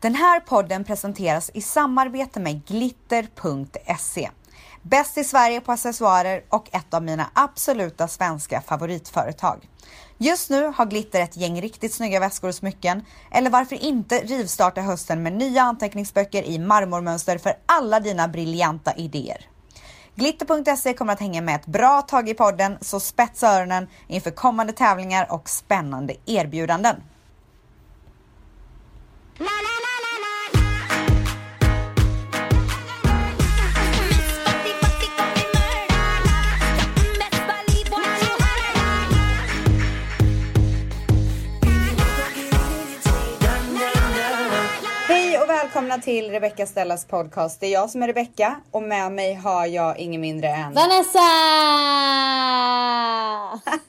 [0.00, 4.30] Den här podden presenteras i samarbete med glitter.se.
[4.82, 9.68] Bäst i Sverige på accessoarer och ett av mina absoluta svenska favoritföretag.
[10.18, 13.04] Just nu har Glitter ett gäng riktigt snygga väskor och smycken.
[13.30, 19.46] Eller varför inte rivstarta hösten med nya anteckningsböcker i marmormönster för alla dina briljanta idéer.
[20.14, 24.72] Glitter.se kommer att hänga med ett bra tag i podden, så spetsa öronen inför kommande
[24.72, 26.96] tävlingar och spännande erbjudanden.
[29.38, 29.77] Hej
[45.78, 47.60] välkomna till Rebecca Stellas podcast.
[47.60, 50.74] Det är jag som är Rebecca och med mig har jag ingen mindre än...
[50.74, 51.18] Vanessa!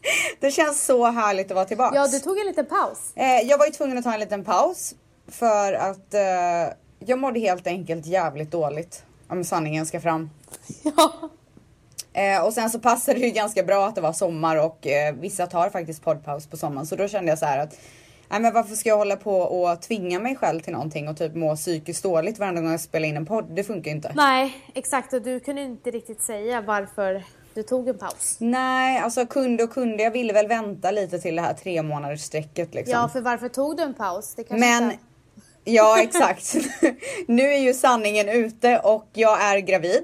[0.39, 1.95] Det känns så härligt att vara tillbaks.
[1.95, 3.11] Ja, du tog en liten paus.
[3.15, 4.95] Eh, jag var ju tvungen att ta en liten paus
[5.27, 9.03] för att eh, jag mådde helt enkelt jävligt dåligt.
[9.27, 10.29] Om sanningen ska fram.
[10.83, 11.29] Ja.
[12.13, 15.47] Eh, och sen så passade det ju ganska bra att det var sommar och vissa
[15.47, 16.87] tar faktiskt poddpaus på sommaren.
[16.87, 17.75] Så då kände jag så här att
[18.29, 21.35] Nej men varför ska jag hålla på och tvinga mig själv till någonting och typ
[21.35, 23.55] må psykiskt dåligt varenda gång jag spelar in en podd?
[23.55, 24.11] Det funkar ju inte.
[24.15, 25.13] Nej, exakt.
[25.13, 28.37] Och du kunde inte riktigt säga varför du tog en paus.
[28.39, 30.03] Nej, alltså kunde och kunde.
[30.03, 32.93] Jag ville väl vänta lite till det här tre månaders strecket liksom.
[32.93, 34.35] Ja, för varför tog du en paus?
[34.35, 35.03] Det kanske Men inte...
[35.63, 36.55] ja, exakt.
[37.27, 40.03] nu är ju sanningen ute och jag är gravid.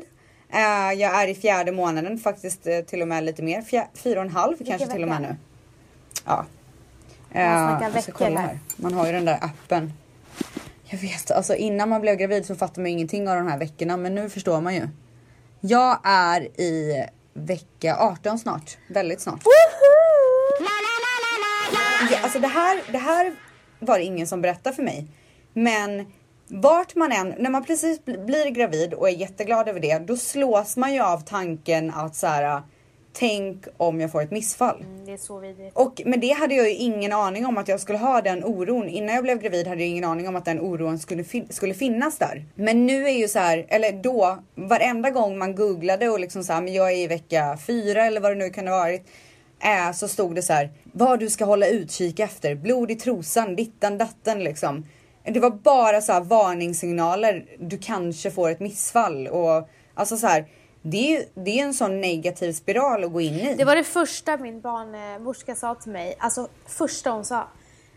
[0.49, 3.63] Eh, jag är i fjärde månaden, faktiskt eh, till och med lite mer.
[3.95, 5.35] Fyra och en halv kanske till och med nu.
[6.25, 6.45] Ja.
[7.35, 8.59] Man snackar veckor här.
[8.75, 9.93] Man har ju den där appen.
[10.85, 13.97] Jag vet, alltså innan man blev gravid så fattade man ingenting av de här veckorna,
[13.97, 14.87] men nu förstår man ju.
[15.61, 19.39] Jag är i vecka 18 snart, väldigt snart.
[22.11, 23.35] Ja, alltså det här, det här
[23.79, 25.07] var det ingen som berättade för mig.
[25.53, 26.05] Men
[26.47, 30.17] vart man än, när man precis bl- blir gravid och är jätteglad över det, då
[30.17, 32.61] slås man ju av tanken att så här,
[33.19, 34.81] tänk om jag får ett missfall.
[34.81, 35.77] Mm, Det är så vidrigt.
[35.77, 38.89] Och med det hade jag ju ingen aning om att jag skulle ha den oron.
[38.89, 41.73] Innan jag blev gravid hade jag ingen aning om att den oron skulle, fin- skulle
[41.73, 42.45] finnas där.
[42.55, 46.53] Men nu är ju så här, eller då, varenda gång man googlade och liksom så
[46.53, 49.07] här, men jag är i vecka fyra eller vad det nu kan ha varit.
[49.63, 53.55] Äh, så stod det så här, vad du ska hålla utkik efter, blod i trosan,
[53.55, 54.85] dittan datten liksom.
[55.23, 60.45] Det var bara så här varningssignaler, du kanske får ett missfall och alltså så här.
[60.87, 63.55] Det är det är en sån negativ spiral att gå in i.
[63.57, 66.15] Det var det första min barnmorska sa till mig.
[66.19, 67.47] Alltså första hon sa.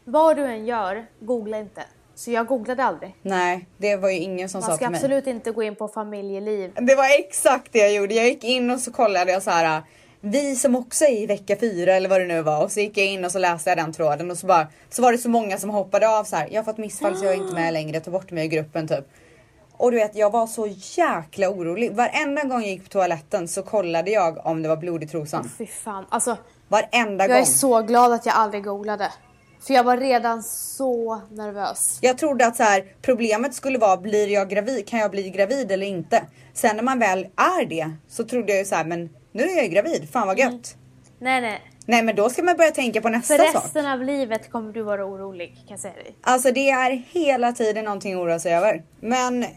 [0.05, 1.83] Vad du än gör, googla inte.
[2.15, 3.15] Så jag googlade aldrig.
[3.23, 4.99] Nej, det var ju ingen som Man sa ska till mig.
[4.99, 6.73] absolut inte gå in på familjeliv.
[6.75, 8.15] Det var exakt det jag gjorde.
[8.15, 9.83] Jag gick in och så kollade jag så här.
[10.21, 12.99] Vi som också är i vecka fyra eller vad det nu var och så gick
[12.99, 15.29] jag in och så läste jag den tråden och så bara så var det så
[15.29, 16.49] många som hoppade av så här.
[16.51, 18.01] Jag har fått missfall så jag är inte med längre.
[18.01, 19.05] Ta bort mig ur gruppen typ.
[19.79, 20.67] Och du vet, jag var så
[20.97, 21.93] jäkla orolig.
[21.93, 25.51] Varenda gång jag gick på toaletten så kollade jag om det var blod i trosan.
[25.59, 26.07] Fy fan.
[26.09, 26.37] Alltså,
[26.69, 27.39] Varenda jag gång.
[27.41, 29.13] är så glad att jag aldrig googlade.
[29.61, 31.99] För jag var redan så nervös.
[32.01, 34.89] Jag trodde att så här, problemet skulle vara, blir jag gravid?
[34.89, 36.23] Kan jag bli gravid eller inte?
[36.55, 39.55] Sen när man väl är det så trodde jag ju så här, men nu är
[39.57, 40.77] jag ju gravid, fan vad gött.
[41.19, 41.63] Nej, nej.
[41.91, 43.65] Nej men då ska man börja tänka på nästa För sak.
[43.65, 46.15] resten av livet kommer du vara orolig kan jag säga dig.
[46.21, 48.83] Alltså det är hela tiden någonting att oroa sig över.
[49.01, 49.49] Men eh,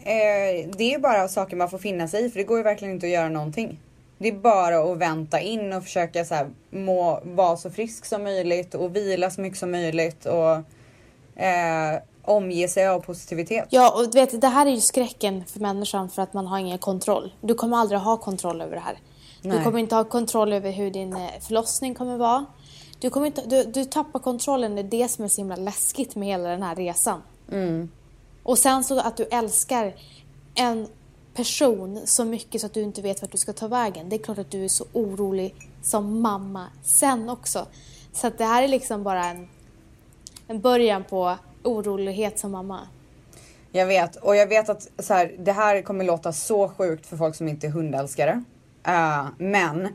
[0.76, 2.94] det är ju bara saker man får finna sig i för det går ju verkligen
[2.94, 3.80] inte att göra någonting.
[4.18, 8.22] Det är bara att vänta in och försöka så här, må, vara så frisk som
[8.22, 10.54] möjligt och vila så mycket som möjligt och
[11.42, 13.66] eh, omge sig av positivitet.
[13.70, 16.58] Ja, och du vet, det här är ju skräcken för människan för att man har
[16.58, 17.32] ingen kontroll.
[17.40, 18.98] Du kommer aldrig ha kontroll över det här.
[19.42, 19.58] Nej.
[19.58, 22.46] Du kommer inte ha kontroll över hur din eh, förlossning kommer vara.
[22.98, 26.16] Du, kommer inte, du, du tappar kontrollen, det är det som är så himla läskigt
[26.16, 27.22] med hela den här resan.
[28.42, 29.94] Och sen så att du älskar
[30.54, 30.88] en
[31.34, 34.08] person så mycket så att du inte vet vart du ska ta vägen.
[34.08, 37.66] Det är klart att du är så orolig som mamma sen också.
[38.12, 39.48] Så att det här är liksom bara en,
[40.48, 42.80] en början på orolighet som mamma.
[43.72, 47.16] Jag vet och jag vet att så här, det här kommer låta så sjukt för
[47.16, 48.44] folk som inte är hundälskare.
[48.86, 49.88] Eh, men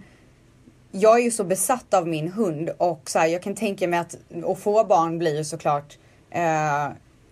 [0.92, 4.00] jag är ju så besatt av min hund och så här, jag kan tänka mig
[4.00, 5.98] att att få barn blir ju såklart
[6.32, 6.86] eh,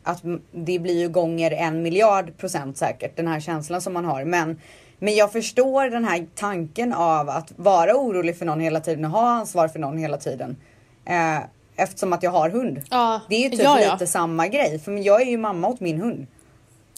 [0.04, 0.22] att
[0.52, 4.26] det blir ju gånger en miljard procent säkert den här känslan som man har.
[4.26, 4.62] Men,
[5.00, 9.12] men jag förstår den här tanken av att vara orolig för någon hela tiden och
[9.12, 10.58] ha ansvar för någon hela tiden.
[11.06, 11.40] Eh,
[11.76, 12.82] eftersom att jag har hund.
[12.90, 13.94] Ja, Det är ju typ ja, ja.
[13.94, 14.80] lite samma grej.
[14.80, 16.28] För jag är ju mamma åt min hund.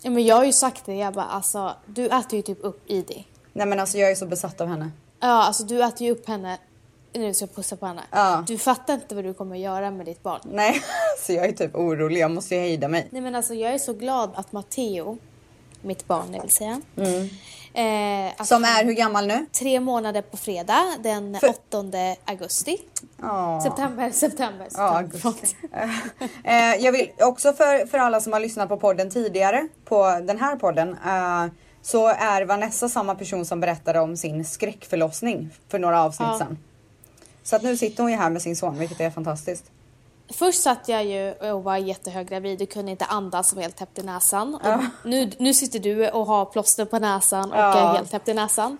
[0.01, 2.83] Ja, men jag har ju sagt det, jag bara alltså, du äter ju typ upp
[2.87, 3.25] Idi.
[3.57, 4.91] Nej men alltså jag är så besatt av henne.
[5.19, 6.57] Ja, alltså du äter ju upp henne
[7.13, 8.01] nu ska jag pussa på henne.
[8.11, 8.43] Ja.
[8.47, 10.39] Du fattar inte vad du kommer göra med ditt barn.
[10.43, 10.81] Nej,
[11.25, 12.21] så jag är typ orolig.
[12.21, 13.07] Jag måste ju hejda mig.
[13.11, 15.17] Nej men alltså jag är så glad att Matteo,
[15.81, 16.81] mitt barn det vill säga.
[17.73, 19.45] Eh, att Som är hur gammal nu?
[19.51, 21.83] tre månader på fredag den För- 8
[22.25, 22.77] augusti.
[23.21, 23.61] Ja.
[23.63, 24.97] September, september, september.
[24.97, 25.55] augusti.
[26.43, 30.39] eh, jag vill också för, för alla som har lyssnat på podden tidigare, på den
[30.39, 31.45] här podden, eh,
[31.87, 36.37] så är Vanessa samma person som berättade om sin skräckförlossning för några avsnitt Ja.
[36.37, 36.57] sedan.
[37.43, 39.63] Så att nu sitter hon ju här med sin son, vilket är fantastiskt.
[40.33, 43.99] Först satt jag ju och var jättehöggravid och kunde inte andas och var helt täppt
[43.99, 44.55] i näsan.
[44.55, 47.89] Och nu, nu sitter du och har plåster på näsan och Ja.
[47.91, 48.77] är helt täppt i näsan.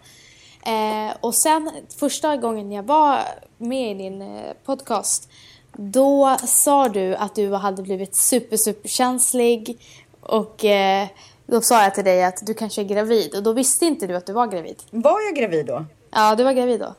[0.66, 3.20] Eh, och sen första gången jag var
[3.58, 5.30] med i din eh, podcast
[5.74, 9.80] då sa du att du hade blivit super super känslig
[10.22, 11.08] och eh,
[11.48, 14.16] då sa jag till dig att du kanske är gravid och då visste inte du
[14.16, 14.84] att du var gravid.
[14.92, 15.86] Var jag gravid då?
[16.12, 16.94] Ja, du var gravid då.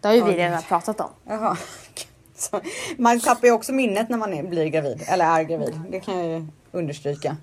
[0.00, 0.36] Det har ju vi Oj.
[0.36, 1.10] redan pratat om.
[1.28, 1.56] Jaha.
[2.36, 2.60] Så,
[2.98, 5.80] man tappar ju också minnet när man är, blir gravid, eller är gravid.
[5.90, 7.36] Det kan jag ju understryka.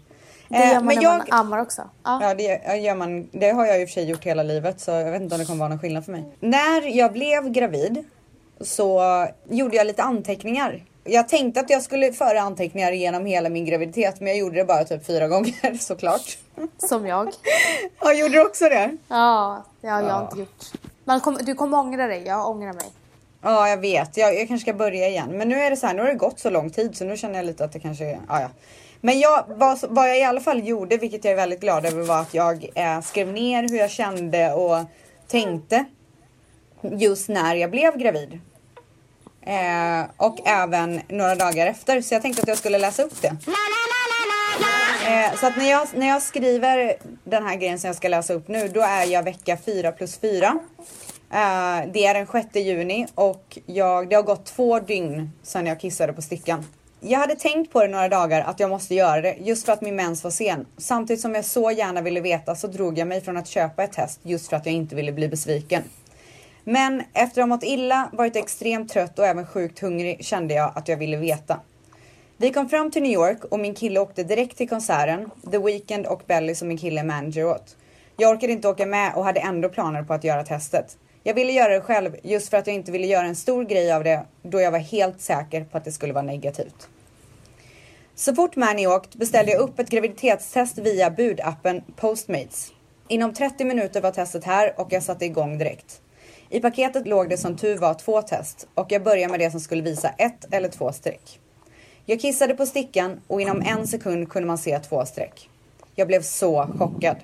[0.49, 1.81] Det gör Eh, man men när jag, man ammar också.
[2.03, 2.19] Ja.
[2.23, 3.29] Ja, det gör- gör man.
[3.31, 5.39] Det har jag i och för sig gjort hela livet så jag vet inte om
[5.39, 6.25] det kommer vara någon skillnad för mig.
[6.39, 8.03] När jag blev gravid
[8.61, 9.01] så
[9.49, 10.83] gjorde jag lite anteckningar.
[11.03, 14.65] Jag tänkte att jag skulle föra anteckningar genom hela min graviditet men jag gjorde det
[14.65, 16.37] bara typ fyra gånger såklart.
[16.77, 17.29] Som jag.
[18.01, 18.97] Jag gjorde du också det?
[19.07, 20.23] Ja, det har jag Ja.
[20.23, 20.65] inte gjort.
[21.05, 22.85] Man kom, du kommer ångra dig, jag ångrar mig.
[23.41, 24.17] Ja, jag vet.
[24.17, 25.29] Jag, jag kanske ska börja igen.
[25.37, 27.17] Men nu är det så här, nu har det gått så lång tid så nu
[27.17, 28.47] känner jag lite att det kanske är, ja, ja.
[29.01, 32.03] Men jag, vad, vad jag i alla fall gjorde, vilket jag är väldigt glad över,
[32.03, 34.77] var att jag eh, skrev ner hur jag kände och
[35.27, 35.85] tänkte
[36.81, 38.39] just när jag blev gravid.
[39.41, 42.01] Eh, och även några dagar efter.
[42.01, 43.35] Så jag tänkte att jag skulle läsa upp det.
[45.07, 48.33] Eh, så att när jag, när jag skriver den här grejen som jag ska läsa
[48.33, 50.59] upp nu, då är jag vecka 4 plus 4.
[51.33, 55.79] Eh, det är den 6 juni och jag, det har gått två dygn sedan jag
[55.79, 56.65] kissade på stickan.
[56.99, 59.81] Jag hade tänkt på det några dagar att jag måste göra det just för att
[59.81, 60.65] min mens var sen.
[60.77, 63.91] Samtidigt som jag så gärna ville veta så drog jag mig från att köpa ett
[63.91, 65.83] test just för att jag inte ville bli besviken.
[66.63, 70.71] Men efter att ha mått illa, varit extremt trött och även sjukt hungrig kände jag
[70.75, 71.59] att jag ville veta.
[72.37, 76.05] Vi kom fram till New York och min kille åkte direkt till konserten, The Weeknd
[76.05, 77.77] och Belly som min kille är manager åt.
[78.17, 80.97] Jag orkade inte åka med och hade ändå planer på att göra testet.
[81.23, 83.91] Jag ville göra det själv just för att jag inte ville göra en stor grej
[83.91, 86.87] av det då jag var helt säker på att det skulle vara negativt.
[88.15, 92.71] Så fort Mani åkt beställde jag upp ett graviditetstest via budappen Postmates.
[93.07, 96.01] Inom 30 minuter var testet här och jag satte igång direkt.
[96.53, 99.59] I paketet låg det som tur var två test och jag började med det som
[99.59, 101.39] skulle visa ett eller två streck.
[102.05, 105.49] Jag kissade på stickan och inom en sekund kunde man se två streck.
[105.95, 107.15] Jag blev så chockad.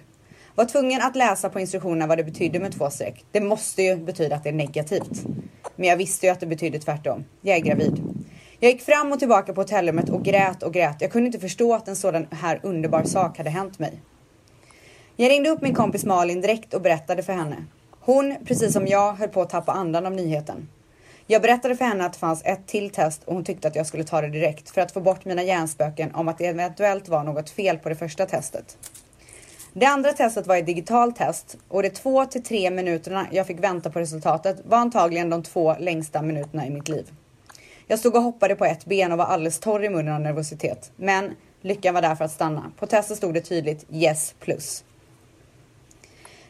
[0.55, 3.25] Var tvungen att läsa på instruktionerna vad det betydde med två streck.
[3.31, 5.23] Det måste ju betyda att det är negativt.
[5.75, 7.25] Men jag visste ju att det betydde tvärtom.
[7.41, 8.03] Jag är gravid.
[8.59, 11.01] Jag gick fram och tillbaka på hotellrummet och grät och grät.
[11.01, 14.01] Jag kunde inte förstå att en sådan här underbar sak hade hänt mig.
[15.15, 17.65] Jag ringde upp min kompis Malin direkt och berättade för henne.
[18.07, 20.69] Hon, precis som jag, höll på att tappa andan av nyheten.
[21.25, 23.87] Jag berättade för henne att det fanns ett till test och hon tyckte att jag
[23.87, 27.23] skulle ta det direkt för att få bort mina hjärnspöken om att det eventuellt var
[27.23, 28.77] något fel på det första testet.
[29.73, 33.63] Det andra testet var ett digitalt test och de två till tre minuterna jag fick
[33.63, 37.11] vänta på resultatet var antagligen de två längsta minuterna i mitt liv.
[37.87, 40.91] Jag stod och hoppade på ett ben och var alldeles torr i munnen av nervositet.
[40.95, 42.71] Men lyckan var där för att stanna.
[42.79, 44.83] På testet stod det tydligt yes plus.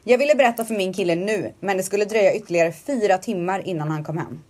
[0.10, 3.92] Jag ville berätta för min kille nu, men det skulle dröja ytterligare fyra timmar innan
[3.92, 4.44] han kom hem.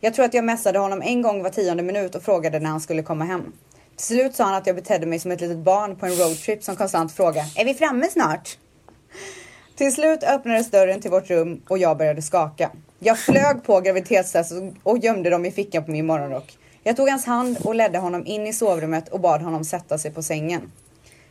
[0.00, 2.80] Jag tror att jag messade honom en gång var tionde minut och frågade när han
[2.80, 3.52] skulle komma hem.
[3.96, 6.62] Till slut sa han att jag betedde mig som ett litet barn på en roadtrip
[6.62, 8.58] som konstant frågade Är vi framme snart?
[9.76, 12.70] Till slut öppnades dörren till vårt rum och jag började skaka.
[12.98, 16.58] Jag flög på graviditetstestet och gömde dem i fickan på min morgonrock.
[16.82, 20.10] Jag tog hans hand och ledde honom in i sovrummet och bad honom sätta sig
[20.10, 20.72] på sängen.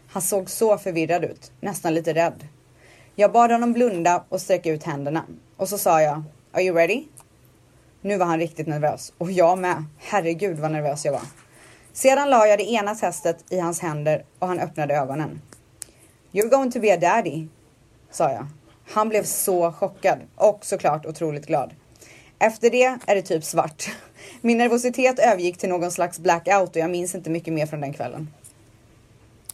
[0.09, 2.47] Han såg så förvirrad ut, nästan lite rädd.
[3.15, 5.25] Jag bad honom blunda och sträcka ut händerna.
[5.57, 7.03] Och så sa jag, Are you ready?
[8.01, 9.13] Nu var han riktigt nervös.
[9.17, 9.85] Och jag med.
[9.97, 11.21] Herregud vad nervös jag var.
[11.93, 15.41] Sedan la jag det ena testet i hans händer och han öppnade ögonen.
[16.31, 17.47] You're going to be a daddy,
[18.11, 18.47] sa jag.
[18.85, 21.73] Han blev så chockad och såklart otroligt glad.
[22.39, 23.91] Efter det är det typ svart.
[24.41, 27.93] Min nervositet övergick till någon slags blackout och jag minns inte mycket mer från den
[27.93, 28.27] kvällen.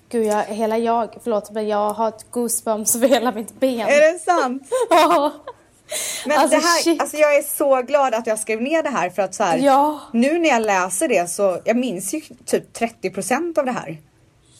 [0.09, 3.79] Gud, jag, hela jag, förlåt men jag har ett goosebumps över hela mitt ben.
[3.87, 4.63] Är det sant?
[4.89, 5.31] Ja.
[6.25, 7.01] Men Alltså, det här, shit.
[7.01, 9.57] alltså jag är så glad att jag skrev ner det här för att så här,
[9.57, 9.99] Ja.
[10.13, 13.97] nu när jag läser det så, jag minns ju typ 30% av det här.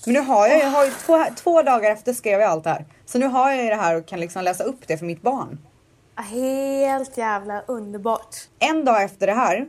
[0.05, 2.69] Men nu har jag, jag har ju två, två dagar efter skrev jag allt det
[2.69, 2.85] här.
[3.05, 5.21] Så nu har jag ju det här och kan liksom läsa upp det för mitt
[5.21, 5.59] barn.
[6.15, 8.35] Helt jävla underbart.
[8.59, 9.67] En dag efter det här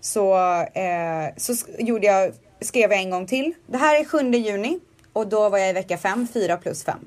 [0.00, 0.36] så,
[0.74, 3.54] eh, så gjorde jag, skrev jag en gång till.
[3.66, 4.80] Det här är 7 juni
[5.12, 6.98] och då var jag i vecka 5, 4 plus 5.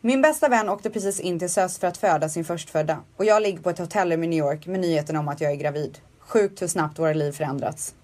[0.00, 3.42] Min bästa vän åkte precis in till SÖS för att föda sin förstfödda och jag
[3.42, 5.98] ligger på ett hotellrum i New York med nyheten om att jag är gravid.
[6.18, 7.94] Sjukt hur snabbt våra liv förändrats.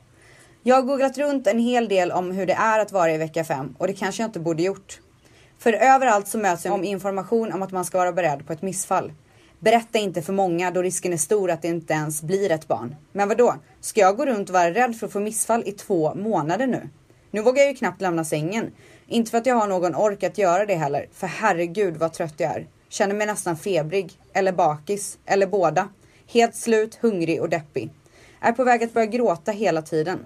[0.63, 3.45] Jag har googlat runt en hel del om hur det är att vara i vecka
[3.45, 5.01] 5 och det kanske jag inte borde gjort.
[5.59, 8.63] För överallt så möts jag om information om att man ska vara beredd på ett
[8.63, 9.13] missfall.
[9.65, 12.97] Berätta inte för många då risken är stor att det inte ens blir ett barn.
[13.13, 13.55] Men vad då?
[13.81, 16.89] Ska jag gå runt och vara rädd för att få missfall i två månader nu?
[17.31, 18.73] Nu vågar jag ju knappt lämna sängen.
[19.07, 22.35] Inte för att jag har någon ork att göra det heller, för herregud vad trött
[22.37, 22.67] jag är.
[22.89, 25.89] Känner mig nästan febrig, eller bakis, eller båda.
[26.27, 27.91] Helt slut, hungrig och deppig.
[28.41, 30.19] Är på väg att börja gråta hela tiden.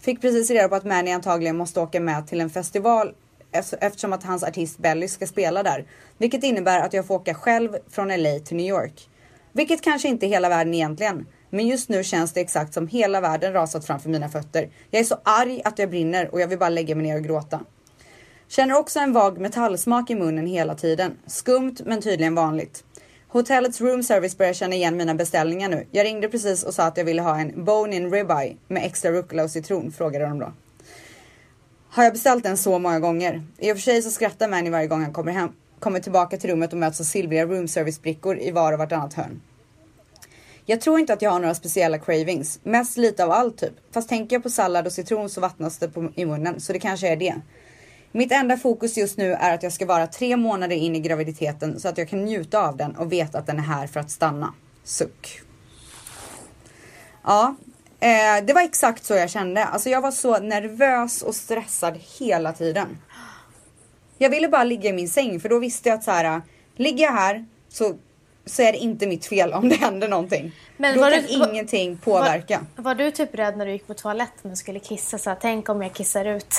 [0.00, 3.14] Fick precis reda på att Mani antagligen måste åka med till en festival
[3.56, 5.86] Alltså, eftersom att hans artist Belly ska spela där.
[6.18, 9.08] Vilket innebär att jag får åka själv från LA till New York.
[9.52, 11.26] Vilket kanske inte är hela världen egentligen.
[11.50, 14.68] Men just nu känns det exakt som hela världen rasat framför mina fötter.
[14.90, 17.24] Jag är så arg att jag brinner och jag vill bara lägga mig ner och
[17.24, 17.60] gråta.
[18.48, 21.16] Känner också en vag metallsmak i munnen hela tiden.
[21.26, 22.84] Skumt men tydligen vanligt.
[23.28, 25.86] Hotellets room service börjar känna igen mina beställningar nu.
[25.90, 29.42] Jag ringde precis och sa att jag ville ha en bone-in ribeye med extra rucola
[29.44, 30.52] och citron, frågade de då.
[31.90, 33.42] Har jag beställt den så många gånger?
[33.58, 35.48] I och för sig så skrattar Manny varje gång han kommer hem,
[35.80, 39.14] kommer tillbaka till rummet och möts av silvriga room service brickor i var och vartannat
[39.14, 39.40] hörn.
[40.66, 43.72] Jag tror inte att jag har några speciella cravings, mest lite av allt typ.
[43.90, 46.78] Fast tänker jag på sallad och citron så vattnas det på, i munnen, så det
[46.78, 47.34] kanske är det.
[48.12, 51.80] Mitt enda fokus just nu är att jag ska vara tre månader in i graviditeten
[51.80, 54.10] så att jag kan njuta av den och veta att den är här för att
[54.10, 54.54] stanna.
[54.84, 55.40] Suck.
[57.24, 57.56] Ja,
[58.00, 59.64] eh, det var exakt så jag kände.
[59.64, 62.98] Alltså jag var så nervös och stressad hela tiden.
[64.18, 66.42] Jag ville bara ligga i min säng för då visste jag att så här,
[66.76, 67.94] ligger jag här så,
[68.46, 70.52] så är det inte mitt fel om det händer någonting.
[70.76, 72.66] Men då var kan du- ingenting påverka.
[72.76, 75.18] Var, var du typ rädd när du gick på toaletten och skulle kissa?
[75.18, 76.54] Så här, tänk om jag kissar ut.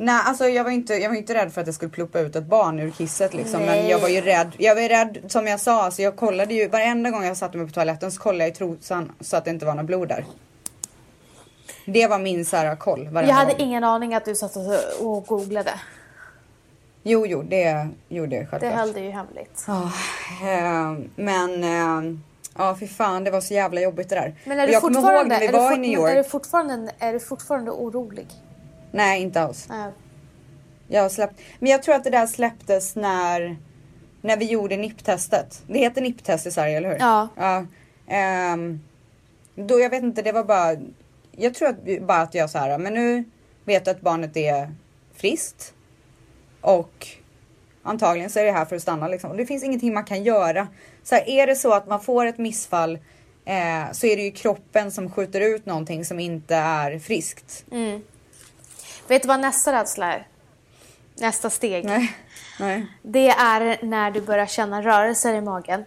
[0.00, 2.36] Nej, alltså jag var inte, jag var inte rädd för att det skulle ploppa ut
[2.36, 3.60] ett barn ur kisset liksom.
[3.60, 3.90] Men Nej.
[3.90, 4.52] jag var ju rädd.
[4.58, 7.56] Jag var ju rädd som jag sa, alltså jag kollade ju varenda gång jag satte
[7.58, 10.08] mig på toaletten så kollade jag i trosan så att det inte var något blod
[10.08, 10.24] där.
[11.86, 13.60] Det var min så här, koll varenda Jag hade gång.
[13.60, 14.56] ingen aning att du satt
[15.00, 15.70] och, googlade.
[17.02, 18.74] Jo, jo, det gjorde jag Det självklart.
[18.74, 19.64] höll du ju hemligt.
[19.66, 19.82] Ja,
[20.42, 22.18] eh, men eh,
[22.58, 24.34] ja, fy fan, det var så jävla jobbigt det där.
[24.44, 28.26] Men är du jag ihåg är fort- men Är fortfarande, är du fortfarande orolig?
[28.90, 29.66] Nej, inte alls.
[29.68, 29.92] Nej.
[30.88, 31.40] Jag har släppt.
[31.58, 33.56] Men jag tror att det där släpptes när,
[34.20, 35.62] när vi gjorde NIP-testet.
[35.66, 36.98] Det heter NIP-test i Sverige, eller hur?
[36.98, 37.28] Ja.
[37.36, 37.66] ja
[38.06, 38.80] ehm,
[39.54, 40.76] då, jag vet inte, det var bara.
[41.30, 43.24] Jag tror att, bara att jag så här, men nu
[43.64, 44.74] vet jag att barnet är
[45.14, 45.74] friskt.
[46.60, 47.06] Och
[47.82, 49.30] antagligen så är det här för att stanna liksom.
[49.30, 50.68] Och det finns ingenting man kan göra.
[51.02, 52.98] Så här, är det så att man får ett missfall
[53.44, 57.64] eh, så är det ju kroppen som skjuter ut någonting som inte är friskt.
[57.72, 58.02] Mm.
[59.08, 60.26] Vet du vad nästa rädsla är?
[61.14, 61.84] Nästa steg.
[61.84, 62.16] Nej.
[62.60, 62.86] Nej.
[63.02, 65.84] Det är när du börjar känna rörelser i magen.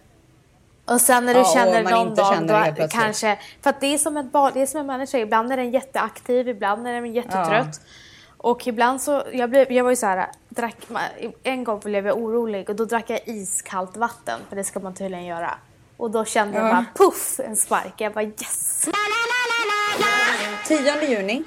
[0.84, 3.38] Och sen när du Ja, känner någon dag, känner då kanske...
[3.62, 5.18] För att det är som ett barn, det är som en människa.
[5.18, 7.80] Ibland är den jätteaktiv, ibland är den jättetrött.
[8.36, 10.76] Och ibland så, jag, blev, jag var ju så här, drack,
[11.42, 14.94] en gång blev jag orolig och då drack jag iskallt vatten, för det ska man
[14.94, 15.54] tydligen göra.
[15.96, 16.70] Och då kände jag Ja.
[16.72, 17.94] bara puff, en spark.
[17.96, 18.88] Jag bara yes!
[20.66, 21.44] 10 juni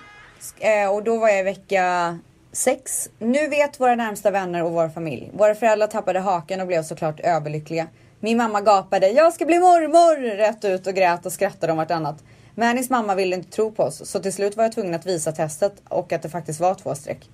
[0.60, 2.20] Eh, och då var jag i vecka
[2.52, 3.10] sex.
[3.20, 5.32] Nu vet våra närmsta vänner och vår familj.
[5.34, 7.88] Våra föräldrar tappade haken och blev såklart överlyckliga.
[8.20, 12.24] Min mamma gapade “Jag ska bli mormor!” rätt ut och grät och skrattade om vartannat.
[12.56, 15.32] Mannys mamma ville inte tro på oss så till slut var jag tvungen att visa
[15.32, 17.30] testet och att det faktiskt var två streck.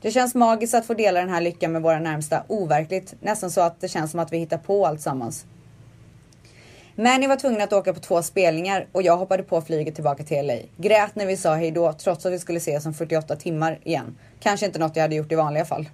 [0.00, 2.42] Det känns magiskt att få dela den här lyckan med våra närmsta.
[2.48, 3.14] Overkligt.
[3.20, 5.44] Nästan så att det känns som att vi hittar på allt sammans.
[6.98, 10.46] Manny var tvungen att åka på två spelningar och jag hoppade på flyget tillbaka till
[10.46, 10.54] LA.
[10.76, 14.18] Grät när vi sa hej då trots att vi skulle ses om 48 timmar igen.
[14.40, 15.88] Kanske inte något jag hade gjort i vanliga fall.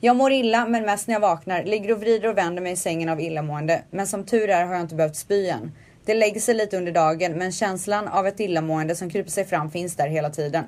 [0.00, 1.64] Jag mår illa men mest när jag vaknar.
[1.64, 3.82] Ligger och vrider och vänder mig i sängen av illamående.
[3.90, 5.72] Men som tur är har jag inte behövt spy än.
[6.04, 9.70] Det lägger sig lite under dagen men känslan av ett illamående som kryper sig fram
[9.70, 10.64] finns där hela tiden.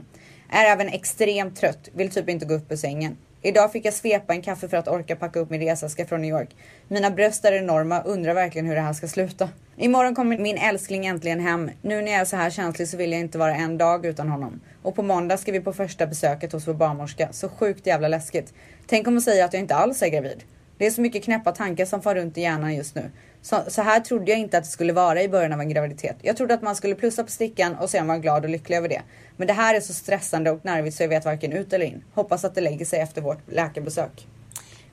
[0.49, 3.17] Är även extremt trött, vill typ inte gå upp ur sängen.
[3.47, 6.31] Idag fick jag svepa en kaffe för att orka packa upp min resaska från New
[6.31, 6.49] York.
[6.89, 9.49] Mina bröst är enorma, undrar verkligen hur det här ska sluta.
[9.77, 11.71] Imorgon kommer min älskling äntligen hem.
[11.83, 14.29] Nu när jag är så här känslig så vill jag inte vara en dag utan
[14.29, 14.61] honom.
[14.83, 17.29] Och på måndag ska vi på första besöket hos vår barnmorska.
[17.33, 18.55] Så sjukt jävla läskigt.
[18.87, 20.45] Tänk om hon säger att jag inte alls är gravid.
[20.79, 23.11] Det är så mycket knäppa tankar som far runt i hjärnan just nu.
[23.45, 26.17] Så, så här trodde jag inte att det skulle vara i början av en graviditet.
[26.23, 28.89] Jag trodde att man skulle plussa på stickan och sen vara glad och lycklig över
[28.89, 29.03] det.
[29.37, 32.05] Men det här är så stressande och nervigt så jag vet varken ut eller in.
[32.15, 34.11] Hoppas att det lägger sig efter vårt läkarbesök.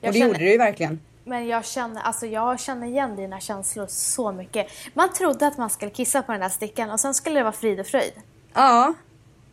[0.00, 1.00] Jag och det känner- gjorde det ju verkligen.
[1.24, 4.66] Men jag känner, alltså jag känner igen dina känslor så mycket.
[4.94, 7.52] Man trodde att man skulle kissa på den där stickan och sen skulle det vara
[7.52, 8.12] frid och fröjd.
[8.54, 8.94] Ja.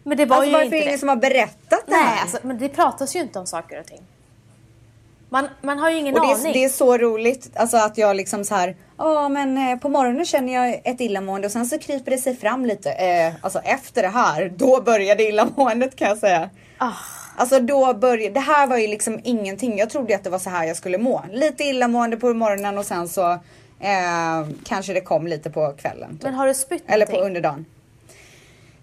[0.03, 2.01] Men det var Alltså ju varför inte är det ingen som har berättat det Nej,
[2.03, 2.22] här?
[2.22, 4.01] alltså, men det pratas ju inte om saker och ting.
[5.29, 6.53] Man, man har ju ingen Och det är, aning.
[6.53, 10.25] det är så roligt alltså att jag liksom så här, ja men eh, på morgonen
[10.25, 12.91] känner jag ett illamående och sen så kryper det sig fram lite.
[12.91, 16.50] Eh, alltså efter det här, då började illamåendet kan jag säga.
[16.77, 16.91] Ah.
[17.38, 19.77] Alltså då började, det här var ju liksom ingenting.
[19.77, 21.24] Jag trodde att det var så här jag skulle må.
[21.32, 23.32] Lite illamående på morgonen och sen så
[23.79, 26.10] eh, kanske det kom lite på kvällen.
[26.12, 26.24] Typ.
[26.24, 27.65] Men har du spytt Eller på under dagen.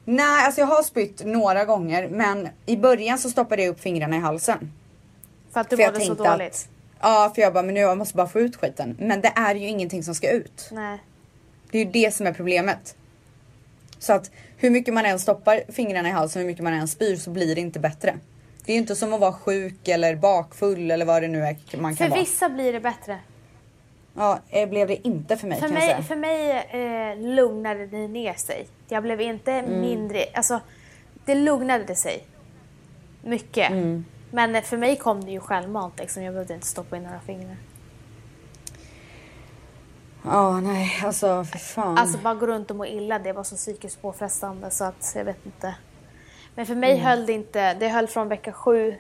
[0.04, 4.16] Nej, alltså jag har spytt några gånger men i början så stoppade jag upp fingrarna
[4.16, 4.72] i halsen.
[5.52, 6.68] För att du För mådde så tänkte att- dåligt?
[7.00, 8.96] Ja, för jag bara, men nu jag måste bara få ut skiten.
[9.00, 10.68] Men det är ju ingenting som ska ut.
[10.72, 10.98] Nej.
[11.70, 12.96] Det är ju det som är problemet.
[13.98, 17.16] Så att hur mycket man än stoppar fingrarna i halsen, hur mycket man än spyr
[17.16, 18.18] så blir det inte bättre.
[18.64, 21.56] Det är ju inte som att vara sjuk eller bakfull eller vad det nu är
[21.76, 22.20] man kan För vara.
[22.20, 23.18] vissa blir det bättre.
[24.16, 26.02] Ja, det blev det inte för mig För kan mig, jag säga.
[26.02, 26.50] för mig
[27.10, 28.66] eh, lugnade det ner sig.
[28.88, 29.80] Jag blev inte Mm.
[29.80, 30.24] mindre...
[30.34, 30.60] Alltså,
[31.24, 32.24] det lugnade sig.
[33.22, 33.70] Mycket.
[33.70, 34.04] Mm.
[34.30, 35.98] Men för mig kom det ju självmant.
[35.98, 36.22] Liksom.
[36.22, 37.56] Jag behövde inte stoppa in några fingrar.
[40.24, 41.98] Ja, nej, alltså för fan.
[41.98, 45.24] Alltså bara gå runt och må illa, det var så psykiskt påfrestande så att jag
[45.24, 45.74] vet inte.
[46.54, 47.04] Men för mig Mm.
[47.04, 48.94] höll det inte, det höll från vecka sju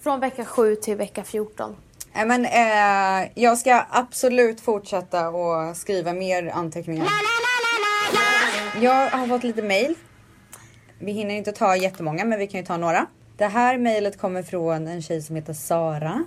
[0.00, 1.76] från vecka 7 till vecka 14.
[2.12, 7.08] Nej, men eh, jag ska absolut fortsätta och skriva mer anteckningar.
[8.80, 9.94] Jag har fått lite mail.
[10.98, 13.06] Vi hinner inte ta jättemånga, men vi kan ju ta några.
[13.36, 16.24] Det här mejlet kommer från en tjej som heter Sara.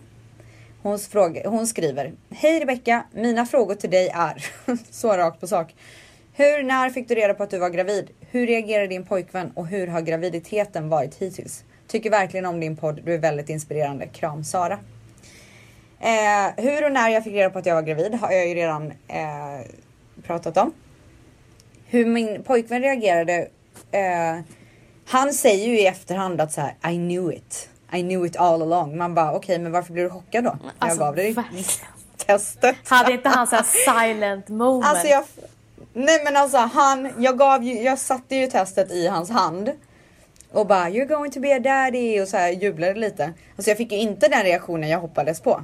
[0.82, 2.14] Hon, fråga, hon skriver.
[2.30, 4.46] Hej Rebecka, mina frågor till dig är
[4.92, 5.76] så rakt på sak.
[6.34, 8.10] Hur, när fick du reda på att du var gravid?
[8.32, 11.64] Hur reagerade din pojkvän och hur har graviditeten varit hittills?
[11.88, 13.02] Tycker verkligen om din podd.
[13.04, 14.08] Du är väldigt inspirerande.
[14.08, 14.80] Kram Sara.
[16.00, 18.56] Eh, hur och när jag fick reda på att jag var gravid har jag ju
[18.56, 19.68] redan eh,
[20.24, 20.74] pratat om.
[21.86, 23.48] Hur min pojkvän reagerade.
[23.92, 24.40] Eh,
[25.08, 27.70] han säger ju i efterhand att så här, I knew it.
[27.94, 28.98] I knew it all along.
[28.98, 30.50] Man bara okej, men varför blev du chockad då?
[30.80, 31.36] Alltså, jag gav dig
[32.26, 32.76] testet.
[32.86, 34.86] Hade inte han så här silent moment?
[34.86, 35.24] Alltså jag,
[35.94, 39.72] nej men alltså han, jag gav ju, jag satte ju testet i hans hand.
[40.52, 43.34] Och bara you're going to be a daddy och så här jublade lite.
[43.56, 45.64] Alltså jag fick ju inte den reaktionen jag hoppades på.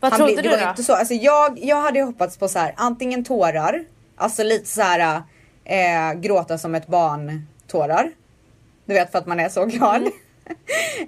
[0.00, 0.68] Vad Han trodde blir- du då?
[0.70, 0.94] Inte så.
[0.94, 3.84] Alltså jag, jag hade hoppats på så här, antingen tårar,
[4.16, 5.22] alltså lite så här
[5.64, 8.10] eh, gråta som ett barn tårar.
[8.90, 9.96] Du vet för att man är så glad.
[9.96, 10.12] Mm.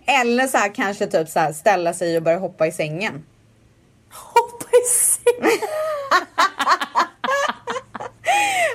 [0.21, 3.25] Eller så här kanske typ så här ställa sig och börja hoppa i sängen.
[4.11, 5.51] Hoppa i säng.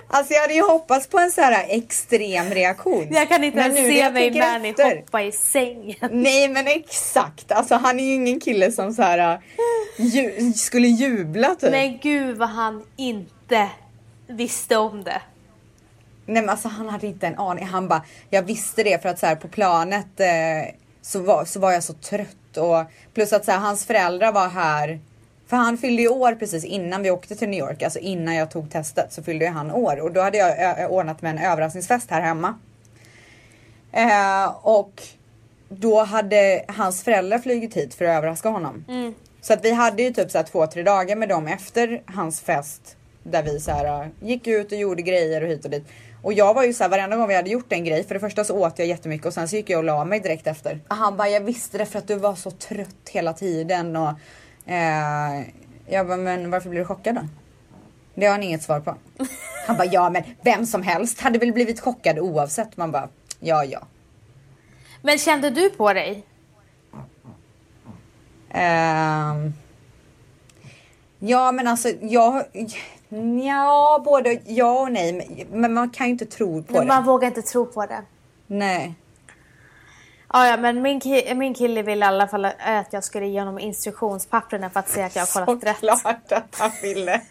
[0.09, 3.07] Alltså jag hade ju hoppats på en så här extrem reaktion.
[3.11, 6.09] Jag kan inte Men ens se mig efter- hoppa i sängen.
[6.11, 9.33] Nej men exakt, alltså han är ju ingen kille som så här
[9.97, 11.71] äh, ju, skulle jubla typ.
[11.71, 13.69] Men gud vad han inte
[14.27, 15.21] visste om det.
[16.29, 17.65] Nej men alltså han hade inte en aning.
[17.65, 21.59] Han bara, jag visste det för att så här på planet eh, så, var, så
[21.59, 24.99] var jag så trött och plus att så här, hans föräldrar var här.
[25.47, 28.51] För han fyllde ju år precis innan vi åkte till New York, alltså innan jag
[28.51, 31.31] tog testet så fyllde ju han år och då hade jag ö- ö- ordnat med
[31.37, 32.53] en överraskningsfest här hemma.
[33.91, 35.01] Eh, och
[35.69, 38.85] då hade hans föräldrar flugit hit för att överraska honom.
[39.41, 42.41] Så att vi hade ju typ så här två, tre dagar med dem efter hans
[42.41, 42.95] fest.
[43.23, 45.85] Där vi så här, äh, gick ut och gjorde grejer och hit och dit.
[46.27, 48.03] Och jag var ju så här varenda gång vi hade gjort en grej.
[48.03, 50.19] För det första så åt jag jättemycket och sen så gick jag och la mig
[50.19, 50.79] direkt efter.
[50.87, 53.95] Han bara, jag visste det för att du var så trött hela tiden.
[53.95, 54.09] Och,
[54.71, 55.41] eh,
[55.87, 57.21] jag bara, men varför blev du chockad då?
[58.15, 58.95] Det har han inget svar på.
[59.67, 62.77] Han bara, ja men vem som helst hade väl blivit chockad oavsett.
[62.77, 63.09] Man bara,
[63.39, 63.79] ja ja.
[65.01, 66.23] Men kände du på dig?
[68.49, 69.53] Ehm,
[71.19, 72.43] ja men alltså jag,
[73.45, 75.45] ja både ja och nej.
[75.51, 77.07] men- man kan ju inte tro på Men man det.
[77.07, 78.01] vågar inte tro på det.
[78.47, 78.93] Nej.
[80.33, 83.39] Ja, ja, men min, ki- min kille ville i alla fall att jag skulle ge
[83.39, 85.75] honom instruktionspapperna för att se att jag har kollat rätt.
[85.77, 87.21] Såklart att han ville.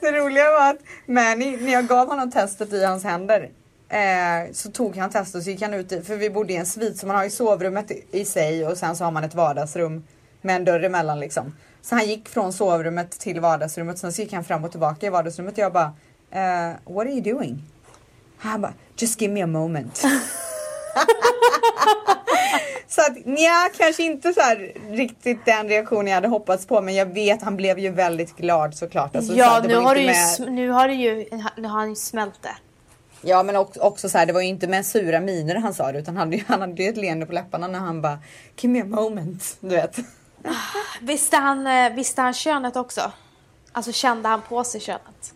[0.00, 3.50] Det roliga var att Manny, när jag gav honom testet i hans händer
[3.88, 6.56] eh, så tog han testet och så gick han ut i, för vi bodde i
[6.56, 9.24] en svit så man har ju sovrummet i, i sig och sen så har man
[9.24, 10.04] ett vardagsrum
[10.42, 11.56] med en dörr emellan liksom.
[11.82, 15.10] Så han gick från sovrummet till vardagsrummet sen så gick han fram och tillbaka i
[15.10, 15.92] vardagsrummet och jag bara
[16.30, 17.62] eh, What are you doing?
[18.38, 20.02] Han bara Just give me a moment.
[22.88, 26.94] Så att nja, kanske inte så här riktigt den reaktionen jag hade hoppats på men
[26.94, 29.16] jag vet han blev ju väldigt glad såklart.
[29.16, 31.96] Alltså, så ja, det nu har, med- nu har du ju, nu har han ju
[31.96, 32.56] smält det.
[33.22, 35.92] Ja men också, också så här, det var ju inte med sura miner han sa
[35.92, 38.18] det utan han han hade ju ett leende på läpparna när han bara
[38.60, 39.96] Give me a moment, du vet.
[41.00, 43.12] Visste han, eh, visste han könet också?
[43.72, 45.34] Alltså kände han på sig könet?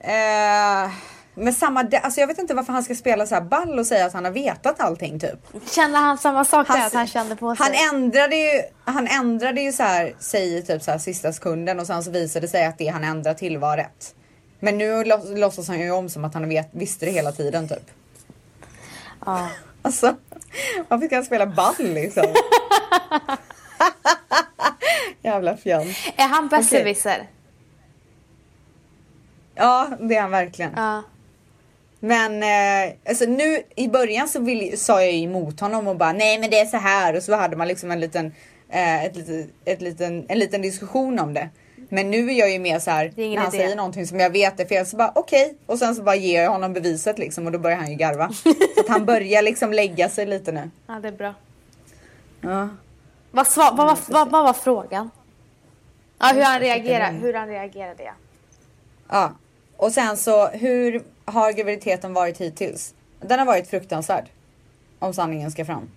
[0.00, 0.92] Eh,
[1.34, 4.06] men samma, alltså jag vet inte varför han ska spela så här ball och säga
[4.06, 5.70] att han har vetat allting typ.
[5.70, 6.74] Kände han samma sak där?
[6.76, 7.64] Han- Att han kände på sig?
[7.66, 11.86] Han ändrade ju, han ändrade ju så här, säger typ så här sista sekunden och
[11.86, 14.14] sen så visade det sig att det han ändrade till var rätt.
[14.60, 17.68] Men nu lå- låtsas han ju om som att han vet, visste det hela tiden
[17.68, 17.90] typ.
[19.26, 19.48] Ja.
[19.82, 20.14] Alltså,
[20.88, 22.24] varför ska han spela ball liksom?
[25.22, 25.96] Jävla fjant.
[26.16, 27.26] Är han besserwisser?
[29.54, 30.72] Ja, det är han verkligen.
[30.76, 31.02] Ja.
[32.00, 36.38] Men eh, alltså nu i början så vill, sa jag emot honom och bara nej
[36.38, 38.26] men det är så här och så hade man liksom en liten,
[38.68, 41.48] eh, ett litet, ett liten, en liten diskussion om det.
[41.88, 43.58] Men nu är jag ju mer så här när han idé.
[43.58, 46.42] säger någonting som jag vet är fel så bara okej och sen så bara ger
[46.42, 48.30] jag honom beviset liksom och då börjar han ju garva.
[48.74, 50.70] så att han börjar liksom lägga sig lite nu.
[50.86, 51.34] ja, det är bra.
[52.40, 52.68] Ja.
[53.32, 55.10] Vad, sva- vad, vad, vad, vad var frågan?
[56.18, 57.18] Ja, hur han reagerade.
[57.18, 58.12] Hur han reagerade, ja.
[59.08, 59.32] ja.
[59.76, 62.94] Och sen så hur har graviditeten varit hittills?
[63.20, 64.24] Den har varit fruktansvärd.
[64.98, 65.90] Om sanningen ska fram.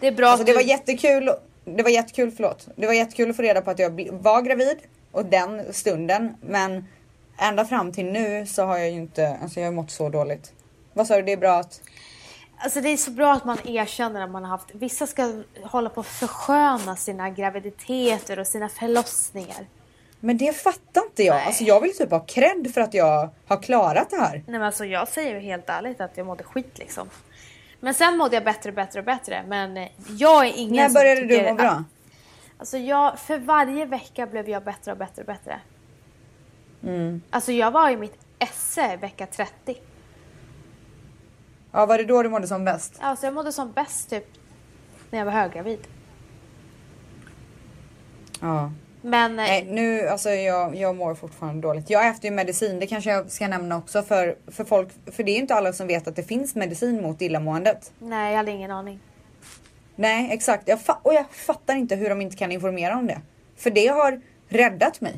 [0.00, 0.56] Det är bra Alltså det du...
[0.56, 1.30] var jättekul.
[1.64, 2.68] Det var jättekul, förlåt.
[2.76, 4.78] Det var jättekul att få reda på att jag var gravid
[5.12, 6.34] och den stunden.
[6.40, 6.86] Men
[7.38, 10.52] ända fram till nu så har jag ju inte, alltså jag har mått så dåligt.
[10.92, 11.80] Vad sa du, det är bra att?
[12.62, 14.68] Alltså det är så bra att man erkänner att man har haft...
[14.74, 19.66] Vissa ska hålla på att försköna sina graviditeter och sina förlossningar.
[20.20, 21.34] Men det fattar inte jag.
[21.36, 21.46] Nej.
[21.46, 24.32] Alltså jag vill typ ha cred för att jag har klarat det här.
[24.32, 27.10] Nej men alltså jag säger ju helt ärligt att jag mådde skit liksom.
[27.80, 29.44] Men sen mådde jag bättre, bättre och bättre.
[29.48, 31.84] Men jag är ingen När som började du må att- bra?
[32.58, 35.60] Alltså jag, för varje vecka blev jag bättre och bättre och bättre.
[36.82, 37.22] Mm.
[37.30, 39.76] Alltså jag var i mitt esse vecka 30.
[41.72, 42.94] Ja, var det då du mådde som bäst?
[43.00, 44.26] Alltså jag mådde som bäst typ
[45.10, 45.78] när jag var höggravid.
[48.40, 48.72] Ja.
[49.02, 51.90] Men eh, Nej, nu, alltså jag, jag mår fortfarande dåligt.
[51.90, 54.88] Jag äter ju medicin, det kanske jag ska nämna också för, för folk.
[55.06, 57.92] För det är ju inte alla som vet att det finns medicin mot illamåendet.
[57.98, 59.00] nej jag hade ingen aning.
[59.96, 60.68] Nej, exakt.
[60.68, 63.20] Jag och jag fattar inte hur de inte kan informera om det.
[63.56, 65.14] För det har räddat mig.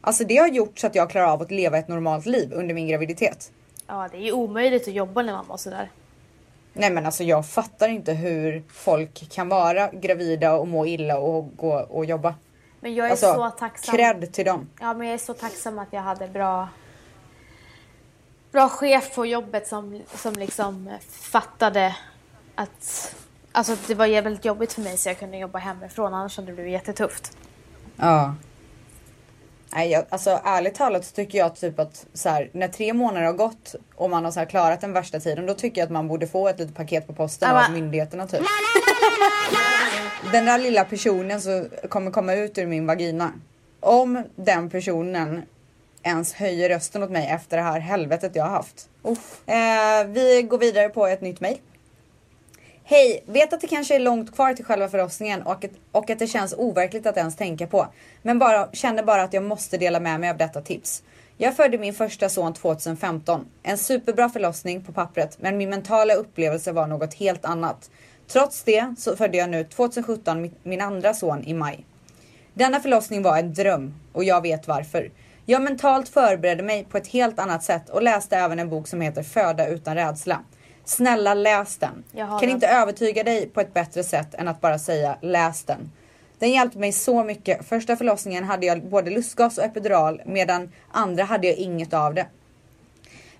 [0.00, 2.74] Alltså det har gjort så att jag klarar av att leva ett normalt liv under
[2.74, 3.52] min graviditet.
[3.86, 5.90] Ja det är ju omöjligt att jobba när man mår sådär.
[6.72, 11.56] Nej men alltså jag fattar inte hur folk kan vara gravida och må illa och
[11.56, 12.34] gå och jobba.
[12.80, 13.96] Men jag är Alltså, så tacksam.
[13.96, 14.68] cred till dem.
[14.80, 16.68] Ja men jag är så tacksam att jag hade bra
[18.52, 21.96] bra chef på jobbet som, som liksom fattade
[22.54, 23.14] att
[23.52, 26.54] Alltså det var väldigt jobbigt för mig så jag kunde jobba hemifrån annars hade det
[26.54, 27.36] blivit jättetufft.
[27.96, 28.34] Ja.
[29.76, 33.26] Nej, jag, alltså ärligt talat så tycker jag typ att så här, när tre månader
[33.26, 35.92] har gått och man har så här klarat den värsta tiden, då tycker jag att
[35.92, 38.40] man borde få ett litet paket på posten Ja, av myndigheterna typ.
[40.32, 43.32] Den där lilla personen som kommer komma ut ur min vagina.
[43.80, 45.42] Om den personen
[46.02, 48.88] ens höjer rösten åt mig efter det här helvetet jag har haft.
[49.02, 49.48] Uff.
[49.48, 51.58] Eh, vi går vidare på ett nytt mejl.
[52.88, 53.22] Hej!
[53.26, 56.26] Vet att det kanske är långt kvar till själva förlossningen och att, och att det
[56.26, 57.86] känns overkligt att ens tänka på.
[58.22, 61.02] Men bara, känner bara att jag måste dela med mig av detta tips.
[61.36, 63.46] Jag födde min första son 2015.
[63.62, 67.90] En superbra förlossning på pappret, men min mentala upplevelse var något helt annat.
[68.28, 71.84] Trots det så födde jag nu 2017 min, min andra son i maj.
[72.54, 75.10] Denna förlossning var en dröm och jag vet varför.
[75.46, 79.00] Jag mentalt förberedde mig på ett helt annat sätt och läste även en bok som
[79.00, 80.40] heter Föda utan rädsla.
[80.86, 82.04] Snälla läs den.
[82.16, 82.50] Kan den.
[82.50, 85.92] inte övertyga dig på ett bättre sätt än att bara säga läs den.
[86.38, 87.66] Den hjälpte mig så mycket.
[87.68, 92.26] Första förlossningen hade jag både lustgas och epidural medan andra hade jag inget av det.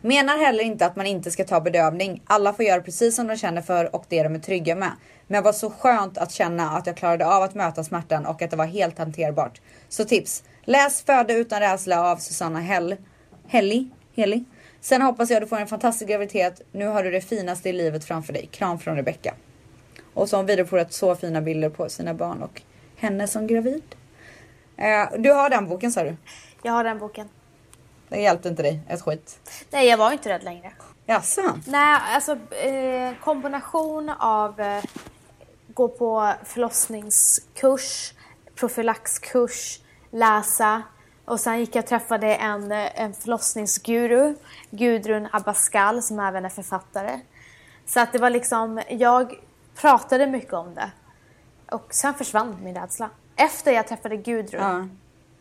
[0.00, 2.22] Menar heller inte att man inte ska ta bedövning.
[2.26, 4.92] Alla får göra precis som de känner för och det de är trygga med.
[5.26, 8.42] Men det var så skönt att känna att jag klarade av att möta smärtan och
[8.42, 9.60] att det var helt hanterbart.
[9.88, 10.42] Så tips!
[10.64, 12.96] Läs Föda utan rädsla av Susanna Hell.
[13.48, 13.88] Helli?
[14.14, 14.44] Heli?
[14.80, 16.60] Sen hoppas jag du får en fantastisk graviditet.
[16.72, 18.48] Nu har du det finaste i livet framför dig.
[18.52, 19.34] Kram från Rebecca.
[20.14, 22.62] Och så har hon vidarebefordrat så fina bilder på sina barn och
[22.96, 23.82] henne som gravid.
[24.76, 26.16] Eh, du har den boken sa du?
[26.62, 27.28] Jag har den boken.
[28.08, 29.38] Den hjälpte inte dig ett skit.
[29.70, 30.72] Nej jag var inte rädd längre.
[31.06, 31.42] Jaså?
[31.66, 34.84] Nej alltså eh, kombination av eh,
[35.68, 38.12] gå på förlossningskurs,
[38.54, 40.82] profylaxkurs, läsa
[41.26, 44.34] och sen gick jag och träffade en, en förlossningsguru,
[44.70, 47.20] Gudrun Abascal som även är författare.
[47.86, 49.34] Så att det var liksom, jag
[49.74, 50.90] pratade mycket om det
[51.70, 53.10] och sen försvann min rädsla.
[53.36, 54.88] Efter jag träffade Gudrun Ja.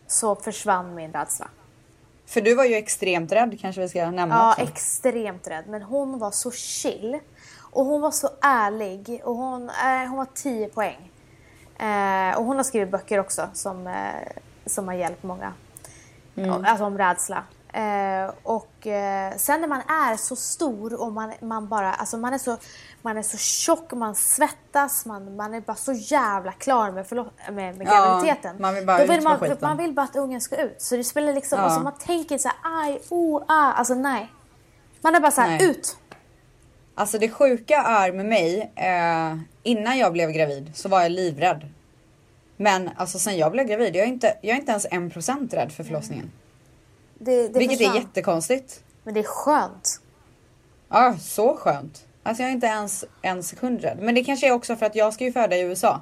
[0.08, 1.48] så försvann min rädsla.
[2.26, 4.62] För du var ju extremt rädd kanske vi ska nämna Ja, också.
[4.62, 5.64] extremt rädd.
[5.68, 7.20] Men hon var så chill.
[7.72, 9.22] Och hon var så ärlig.
[9.24, 11.12] Och hon, eh, hon var 10 poäng.
[11.80, 13.94] Eh, och hon har skrivit böcker också som, eh,
[14.66, 15.54] som har hjälpt många.
[16.38, 16.66] Mm.
[16.66, 17.44] Alltså om rädsla.
[17.74, 22.34] Eh, och eh, sen när man är så stor och man, man bara, alltså man
[22.34, 22.58] är så,
[23.02, 27.52] man är så tjock, man svettas, man, man är bara så jävla klar med, förlo-
[27.52, 28.56] med, med Ja, graviditeten.
[28.60, 29.58] man vill bara Då vill man, skiten.
[29.62, 30.82] man vill bara att ungen ska ut.
[30.82, 31.66] Så det spelar liksom, Ja.
[31.66, 34.32] alltså man tänker så här, aj, oh, ah, alltså nej.
[35.02, 35.66] Man är bara så här, Nej.
[35.70, 35.98] ut.
[36.96, 41.70] Alltså det sjuka är med mig, eh, innan jag blev gravid så var jag livrädd.
[42.58, 45.54] Men alltså sen jag blev gravid, jag är inte, jag är inte ens en procent
[45.54, 46.32] rädd för förlossningen.
[47.20, 48.84] Det, det Vilket är jättekonstigt.
[49.04, 50.02] Men det är skönt.
[50.90, 52.06] Ja, så skönt.
[52.24, 53.98] Alltså jag är inte ens en sekund rädd.
[54.02, 56.02] Men det kanske är också för att jag ska ju föda i USA.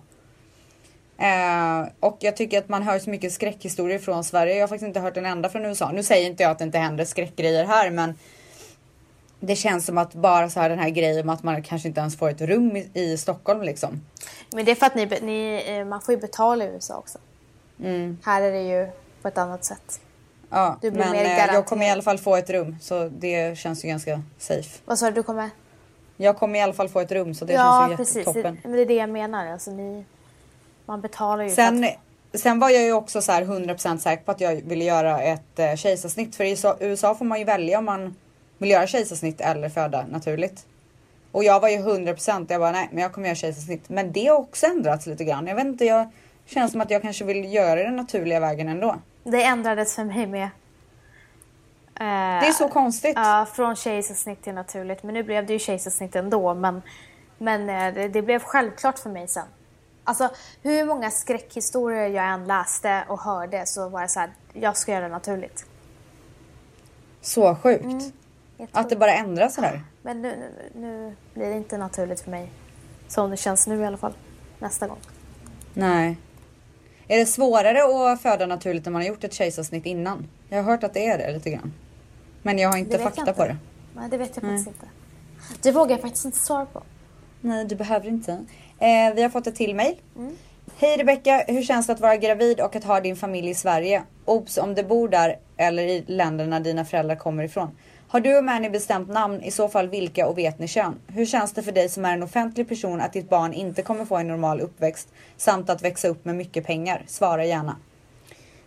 [1.17, 4.53] Eh, och jag tycker att man hör så mycket skräckhistorier från Sverige.
[4.53, 5.91] Jag har faktiskt inte hört en enda från USA.
[5.91, 8.15] Nu säger inte jag att det inte händer skräckgrejer här men
[9.45, 11.99] det känns som att bara så här den här grejen med att man kanske inte
[11.99, 14.01] ens får ett rum i, i Stockholm liksom.
[14.53, 17.17] Men det är för att ni, ni, eh, man får ju betala i USA också.
[17.79, 18.17] Mm.
[18.23, 18.87] Här är det ju
[19.21, 19.99] på ett annat sätt.
[20.49, 21.65] Ja, Du blir men mer eh, jag garanterad.
[21.65, 24.79] kommer i alla fall få ett rum så det känns ju ganska safe.
[24.85, 25.49] Vad sa du, du kommer?
[26.17, 28.17] Jag kommer i alla fall få ett rum så det ja, känns ju precis.
[28.17, 28.57] Jättetoppen.
[28.63, 29.47] men det är det jag menar.
[29.47, 30.05] Alltså, ni,
[30.85, 31.85] man betalar ju Sen,
[32.33, 35.59] sen var jag ju också så här 100% säker på att jag ville göra ett
[35.59, 36.35] eh, kejsarsnitt.
[36.35, 38.15] För i USA får man ju välja om man
[38.57, 40.65] vill göra kejsarsnitt eller föda naturligt.
[41.31, 43.89] Och jag var ju 100% jag bara nej men jag kommer göra kejsarsnitt.
[43.89, 45.47] Men det har också ändrats lite grann.
[45.47, 46.09] Jag vet inte, jag
[46.45, 48.95] känns som att jag kanske vill göra den naturliga vägen ändå.
[49.23, 50.43] det ändrades för mig med.
[50.43, 50.49] Eh,
[52.41, 53.13] Det är så konstigt.
[53.15, 55.03] Ja, från kejsarsnitt till naturligt.
[55.03, 56.53] Men nu blev det ju kejsarsnitt ändå.
[56.53, 56.81] Men,
[57.37, 59.45] men eh, det, det blev självklart för mig sen.
[60.03, 60.29] Alltså
[60.61, 64.91] hur många skräckhistorier jag än läste och hörde så var det så här, jag ska
[64.91, 65.65] göra det naturligt.
[67.21, 67.83] Så sjukt.
[67.83, 68.01] Jag
[68.71, 69.81] Att det bara ändras sådär.
[70.01, 72.49] Men nu, nu, nu blir det inte naturligt för mig.
[73.07, 74.13] Som det känns nu i alla fall.
[74.59, 74.97] Nästa gång.
[75.73, 76.17] Nej.
[77.07, 80.27] Är det svårare att föda naturligt när man har gjort ett kejsarsnitt innan?
[80.49, 81.73] Jag har hört att det är det lite grann.
[82.41, 83.33] Men jag har inte fakta inte.
[83.33, 83.57] på det.
[83.95, 84.85] Nej, det vet jag faktiskt inte.
[85.61, 86.83] Det vågar jag faktiskt inte svara på.
[87.41, 88.31] Nej, du behöver inte.
[88.79, 89.95] Eh, vi har fått ett till mejl.
[90.77, 94.03] Hej Rebecka, hur känns det att vara gravid och att ha din familj i Sverige?
[94.25, 97.77] Obs om du bor där eller i länderna dina föräldrar kommer ifrån.
[98.13, 99.41] Har du och Mani bestämt namn?
[99.41, 100.99] I så fall vilka och vet ni kön?
[101.07, 104.05] Hur känns det för dig som är en offentlig person att ditt barn inte kommer
[104.05, 107.03] få en normal uppväxt samt att växa upp med mycket pengar?
[107.07, 107.77] Svara gärna.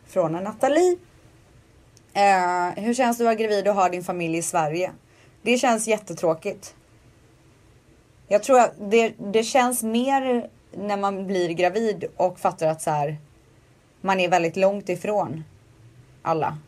[0.06, 0.96] Från en Nathalie.
[2.14, 4.92] Eh, hur känns det att vara gravid och ha din familj i Sverige?
[5.42, 6.74] Det känns jättetråkigt.
[8.28, 12.90] Jag tror att det, det känns mer när man blir gravid och fattar att så
[12.90, 13.16] här,
[14.00, 15.44] man är väldigt långt ifrån
[16.22, 16.58] alla.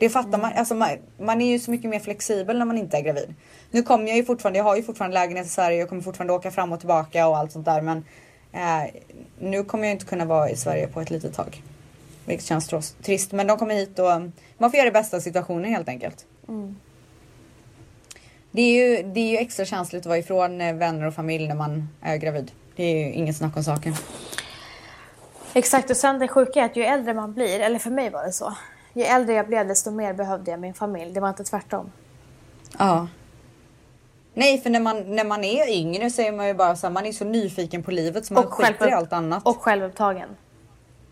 [0.00, 2.96] Det fattar man, alltså man, man är ju så mycket mer flexibel när man inte
[2.96, 3.34] är gravid.
[3.70, 6.32] Nu kommer jag ju fortfarande, jag har ju fortfarande lägenhet i Sverige, jag kommer fortfarande
[6.32, 8.04] åka fram och tillbaka och allt sånt där men
[8.52, 8.90] eh,
[9.38, 11.62] nu kommer jag inte kunna vara i Sverige på ett litet tag.
[12.24, 14.10] Vilket känns trist men de kommer hit och
[14.58, 16.26] man får göra det bästa av situationen helt enkelt.
[18.50, 21.48] Det är, ju, det är ju extra känsligt att vara ifrån eh, vänner och familj
[21.48, 22.52] när man är gravid.
[22.76, 23.94] Det är ju ingen snack om saken.
[25.54, 28.24] Exakt, och sen det sjuka är att ju äldre man blir, eller för mig var
[28.24, 28.54] det så.
[28.92, 31.12] Ju äldre jag blev desto mer behövde jag min familj.
[31.12, 31.92] Det var inte tvärtom.
[32.78, 33.08] Ja.
[34.34, 36.94] Nej, för när man, när man är yngre så är man ju bara så här,
[36.94, 39.46] man är så nyfiken på livet så man Och skiter i allt annat.
[39.46, 40.28] Och självupptagen.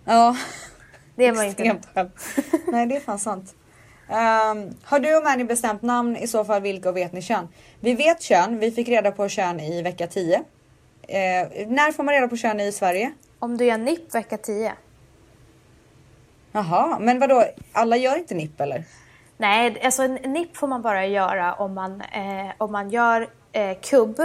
[0.04, 0.36] ja,
[1.16, 2.08] Det är man ju inte själv.
[2.66, 3.54] Nej, det är fan sant.
[4.08, 6.16] Ehm, har du och Mani bestämt namn?
[6.16, 7.48] I så fall vilka och vet ni kön?
[7.80, 8.58] Vi vet kön.
[8.58, 10.36] Vi fick reda på kön i vecka 10.
[10.36, 10.42] Eh,
[11.68, 13.12] när får man reda på kön i Sverige?
[13.38, 14.72] Om du gör NIP vecka 10.
[16.52, 17.44] Jaha, men vadå?
[17.72, 18.84] Alla gör inte NIP eller?
[19.36, 23.78] Nej, alltså en NIP får man bara göra om man, eh, om man gör eh,
[23.82, 24.20] kubb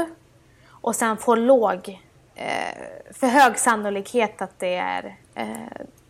[0.69, 1.99] och sen får låg,
[2.36, 2.77] eh,
[3.12, 5.47] för hög sannolikhet att det är eh,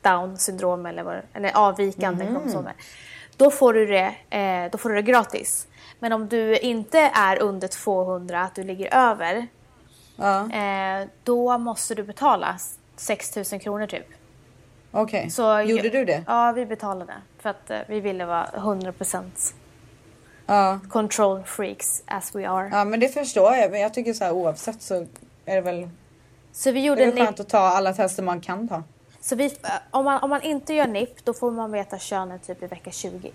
[0.01, 2.73] down syndrom eller, vad, eller avvikande kromosomer.
[3.37, 5.67] Då får, du det, eh, då får du det gratis.
[5.99, 9.47] Men om du inte är under 200, att du ligger över,
[10.15, 12.57] Ja, eh, då måste du betala
[12.95, 14.07] 6 000 kronor typ.
[14.93, 15.29] Okej.
[15.29, 16.23] Så Gjorde du det?
[16.27, 17.13] Ja, vi betalade.
[17.39, 19.53] För att eh, vi ville vara 100%
[20.45, 20.79] Ja.
[20.89, 22.69] control freaks as we are.
[22.71, 23.71] Ja men det förstår jag.
[23.71, 24.95] Men jag tycker så här oavsett så
[25.45, 25.89] är det väl,
[26.51, 27.25] Så vi det gjorde är väl NIP.
[27.25, 28.83] skönt att ta alla tester man kan ta.
[29.21, 29.51] Så vi, eh,
[29.91, 32.91] om, man, om man inte gör NIP, då får man veta könet typ i vecka
[32.91, 33.31] 20.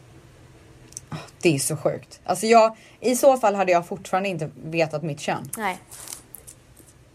[1.42, 2.20] Det är så sjukt.
[2.24, 5.50] Alltså jag, i så fall hade jag fortfarande inte vetat mitt kön.
[5.56, 5.78] Nej.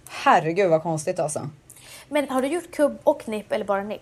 [0.10, 1.49] Herregud vad konstigt alltså.
[2.10, 4.01] Men har du gjort kubb och NIP eller bara NIP?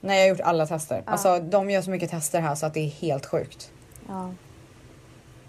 [0.00, 1.02] Nej jag har gjort alla tester.
[1.06, 3.70] Alltså de gör så mycket tester här så att det är helt sjukt.
[4.08, 4.28] Ja.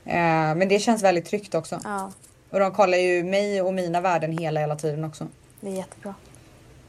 [0.06, 1.80] Eh, men det känns väldigt tryggt också.
[1.84, 2.12] Ja,
[2.50, 5.28] Och de kollar ju mig och mina värden hela hela tiden också.
[5.62, 6.16] det är jättebra.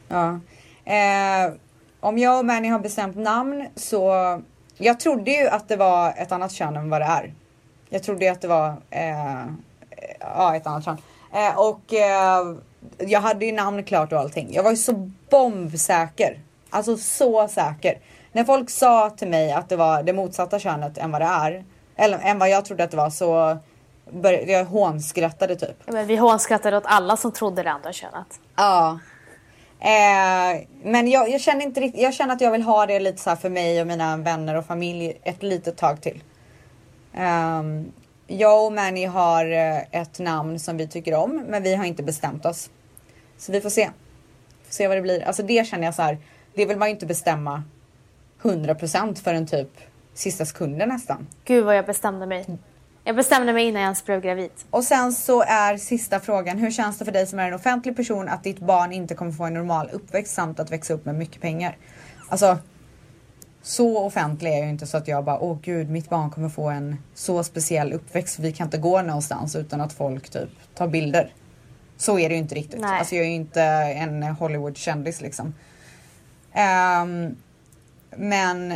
[0.09, 0.41] Ja.
[0.85, 1.53] Eh,
[2.01, 4.13] om jag och Manny har bestämt namn så
[4.79, 7.35] jag trodde ju att det var ett annat kön än vad det är.
[7.89, 9.45] Jag trodde ju att det var eh,
[10.21, 10.99] ja, ett annat kön.
[11.33, 12.57] Eh, och eh,
[12.99, 14.49] jag hade ju namn klart och allting.
[14.53, 16.39] Jag var ju så bombsäker.
[16.73, 17.99] Alltså så säker.
[18.33, 21.65] När folk sa till mig att det var det motsatta könet än vad det är.
[21.97, 23.59] Eller än vad jag trodde att det var så
[24.11, 25.77] började jag hånskrattade typ.
[25.87, 28.41] Ja, men vi hånskrattade åt alla som trodde det andra könet.
[28.57, 28.99] Ja.
[29.81, 33.23] Eh, men jag, jag, känner inte riktigt, jag känner att jag vill ha det lite
[33.23, 36.23] så här för mig och mina vänner och familj ett litet tag till.
[37.17, 37.93] Um,
[38.27, 42.03] jag och Manny har eh, ett namn som vi tycker om, men vi har inte
[42.03, 42.71] bestämt oss.
[43.39, 43.91] Så vi får se.
[44.65, 45.25] Får se vad det blir.
[45.25, 46.19] Alltså det känner jag så här.
[46.55, 47.63] Det vill man ju inte bestämma
[48.43, 49.71] 100% förrän typ
[50.15, 51.27] sista sekunden nästan.
[51.45, 52.47] Gud vad jag bestämde mig.
[53.05, 54.51] Jag bestämde mig innan jag ens blev gravid.
[54.71, 56.59] Och sen så är sista frågan.
[56.59, 59.33] Hur känns det för dig som är en offentlig person att ditt barn inte kommer
[59.33, 61.77] få en normal uppväxt samt att växa upp med mycket pengar?
[62.29, 62.59] Alltså.
[63.65, 66.49] Så offentlig är jag ju inte så att jag bara åh gud mitt barn kommer
[66.49, 68.39] få en så speciell uppväxt.
[68.39, 71.35] Vi kan inte gå någonstans utan att folk typ tar bilder.
[71.97, 72.81] Så är det ju inte riktigt.
[72.81, 72.99] Nej.
[72.99, 75.55] Alltså jag är ju inte en Hollywood-kändis liksom.
[76.55, 77.37] Um,
[78.17, 78.73] men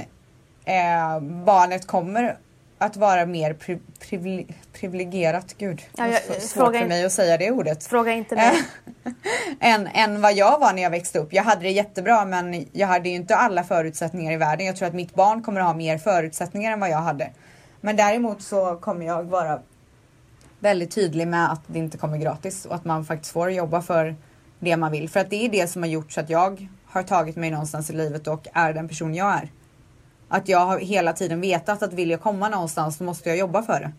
[0.64, 2.38] eh, barnet kommer
[2.78, 5.82] att vara mer pri privile privilegierat, gud.
[5.96, 7.84] Ja, jag- svårt fråga för mig att säga det ordet.
[7.84, 8.52] Fråga inte mig.
[9.60, 11.32] än, än vad jag var när jag växte upp.
[11.32, 14.66] Jag hade det jättebra men jag hade ju inte alla förutsättningar i världen.
[14.66, 17.30] Jag tror att mitt barn kommer att ha mer förutsättningar än vad jag hade.
[17.80, 19.60] Men däremot så kommer jag vara
[20.58, 24.16] väldigt tydlig med att det inte kommer gratis och att man faktiskt får jobba för
[24.58, 25.08] det man vill.
[25.08, 27.90] För att det är det som har gjort så att jag har tagit mig någonstans
[27.90, 29.50] i livet och är den person jag är.
[30.28, 33.62] Att jag har hela tiden vetat att vill jag komma någonstans så måste jag jobba
[33.62, 33.92] för det.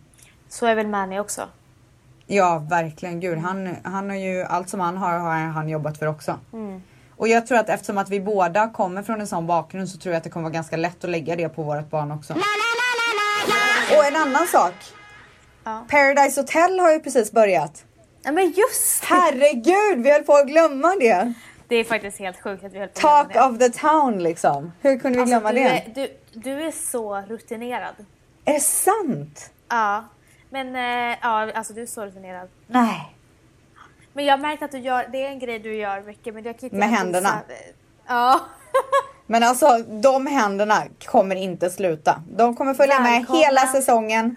[0.48, 1.48] Så är väl Manny också.
[2.26, 3.20] Ja, verkligen.
[3.20, 6.38] Gud, han, han har ju allt som han har, har han jobbat för också.
[7.16, 10.12] Och jag tror att eftersom att vi båda kommer från en sån bakgrund så tror
[10.12, 12.34] jag att det kommer vara ganska lätt att lägga det på vårt barn också.
[13.96, 14.74] Och en annan sak.
[15.64, 15.86] Ja.
[15.90, 17.84] Paradise Hotel har ju precis börjat.
[18.22, 19.06] Ja men just det.
[19.06, 21.32] Herregud, vi höll på att glömma det.
[21.68, 24.72] Det är faktiskt helt sjukt att vi höll på Talk med of the town liksom.
[24.80, 25.68] Hur kunde vi Alltså, glömma du, det?
[25.68, 27.94] är, du, du är så rutinerad.
[28.44, 29.50] Är det sant?
[29.68, 30.04] Ja.
[30.50, 32.48] Men eh, ja, alltså du är så rutinerad.
[32.66, 33.14] Nej.
[34.12, 36.44] Men jag har märkt att du gör, det är en grej du gör mycket men
[36.44, 37.40] jag kan inte Med visa- händerna.
[38.06, 38.40] Ja.
[39.26, 42.22] Men alltså de händerna kommer inte sluta.
[42.36, 43.40] De kommer följa med Välkomna.
[43.42, 44.36] hela säsongen.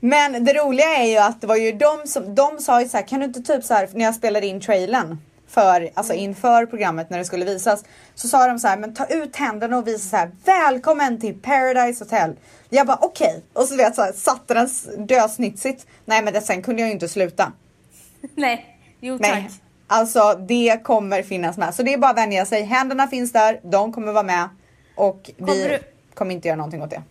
[0.00, 2.96] Men det roliga är ju att det var ju de som, de sa ju så
[2.96, 6.66] här, kan du inte typ så här när jag spelade in trailern för, alltså inför
[6.66, 7.84] programmet när det skulle visas.
[8.14, 11.34] Så sa de så här, men ta ut händerna och visa så här, välkommen till
[11.40, 12.36] Paradise Hotel.
[12.68, 13.42] Jag bara okej.
[13.52, 14.68] Och så vet så här, satte den
[15.06, 15.86] dösnitsigt.
[16.04, 17.52] Nej men det, sen kunde jag ju inte sluta.
[18.34, 18.78] Nej.
[19.00, 19.30] Jo Nej.
[19.30, 19.60] tack.
[19.86, 21.74] Alltså det kommer finnas med.
[21.74, 22.62] Så det är bara att vänja sig.
[22.62, 24.48] Händerna finns där, de kommer vara med.
[24.96, 25.78] Och vi Kommer du-
[26.14, 27.02] kommer inte göra någonting åt det.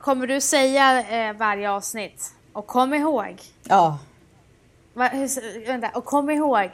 [0.00, 2.32] Kommer du säga eh, varje avsnitt?
[2.52, 3.42] Och kom ihåg.
[3.62, 3.98] Ja,
[4.94, 6.70] Va, hur, vänta, och kom ihåg.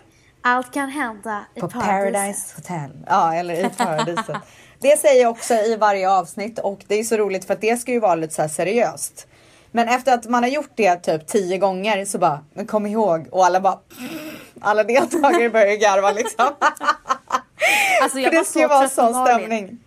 [0.48, 2.14] Allt kan hända i på paradiset.
[2.14, 2.90] Paradise Hotel.
[3.06, 4.36] Ja, eller i paradiset.
[4.78, 7.76] det säger jag också i varje avsnitt och det är så roligt för att det
[7.76, 9.26] ska ju vara lite så här seriöst.
[9.70, 13.28] Men efter att man har gjort det typ tio gånger så bara, men kom ihåg
[13.30, 13.78] och alla bara
[14.60, 16.46] alla deltagare börjar garva liksom.
[18.02, 19.36] Alltså jag för det ska ju vara sån Malin.
[19.36, 19.78] stämning.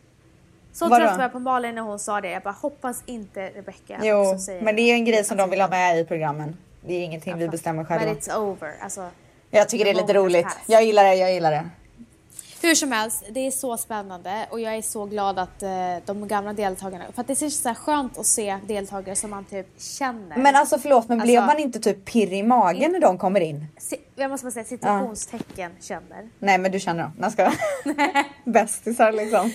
[0.74, 1.06] Så Vadå?
[1.06, 2.30] trött var jag på Malin när hon sa det.
[2.30, 5.68] Jag bara hoppas inte Rebecca Jo, men det är en grej som de vill ha
[5.68, 6.58] med i programmen.
[6.82, 8.06] Det är ingenting vi bestämmer själva.
[8.06, 8.74] Men it's over.
[8.82, 9.10] Alltså,
[9.52, 10.44] Jag tycker det är lite roligt.
[10.46, 10.62] passed.
[10.68, 11.70] Jag gillar det, jag gillar det.
[12.62, 15.70] hur som helst, det är så spännande och jag är så glad att eh,
[16.06, 19.68] de gamla deltagarna, för att det är så skönt att se deltagare som man typ
[19.82, 20.38] känner.
[20.38, 23.42] Men alltså förlåt, men blev Alltså- man inte typ pirrig i magen när de kommer
[23.42, 23.66] in?
[23.78, 26.30] Si- jag måste bara säga situationstecken känner.
[26.40, 27.12] Nej men du känner dem.
[27.22, 27.52] Jag ska.
[28.46, 29.52] Bästisar liksom.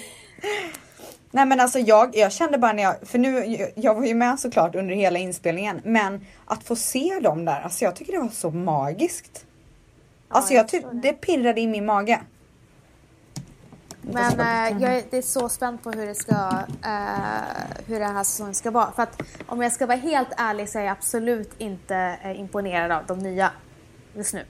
[1.31, 4.15] Nej men alltså jag, jag kände bara när jag, för nu, jag- jag var ju
[4.15, 8.19] med såklart under hela inspelningen, men att få se dem där, alltså jag tycker det
[8.19, 9.45] var så magiskt.
[10.29, 11.13] Alltså jag jag ty- förstår det.
[11.13, 12.21] pirrade i min mage.
[14.03, 16.35] Men eh, jag är, det är så spänd på hur det ska,
[16.85, 18.93] eh, hur den här säsongen ska vara.
[18.93, 22.93] För att om jag ska vara helt ärlig så är jag absolut inte eh, imponerad
[22.93, 23.51] av de nya
[24.15, 24.45] just nu.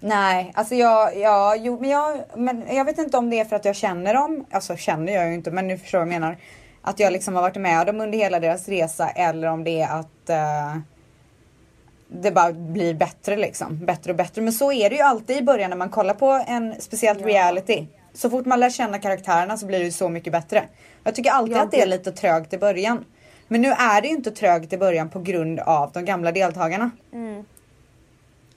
[0.00, 3.56] Nej, alltså jag, ja, jo, men jag, men jag vet inte om det är för
[3.56, 6.36] att jag känner dem, alltså känner jag ju inte, men nu förstår vad jag menar.
[6.82, 9.98] Att jag liksom har varit med dem under hela deras resa eller om det är
[10.00, 10.76] att eh,
[12.12, 14.42] det bara blir bättre liksom, bättre och bättre.
[14.42, 17.26] Men så är det ju alltid i början när man kollar på en speciellt Ja.
[17.26, 17.86] reality.
[18.14, 20.64] Så fort man lär känna karaktärerna så blir det ju så mycket bättre.
[21.04, 23.04] Jag tycker alltid Ja, att det är lite trögt i början.
[23.48, 26.90] Men nu är det ju inte trögt i början på grund av de gamla deltagarna.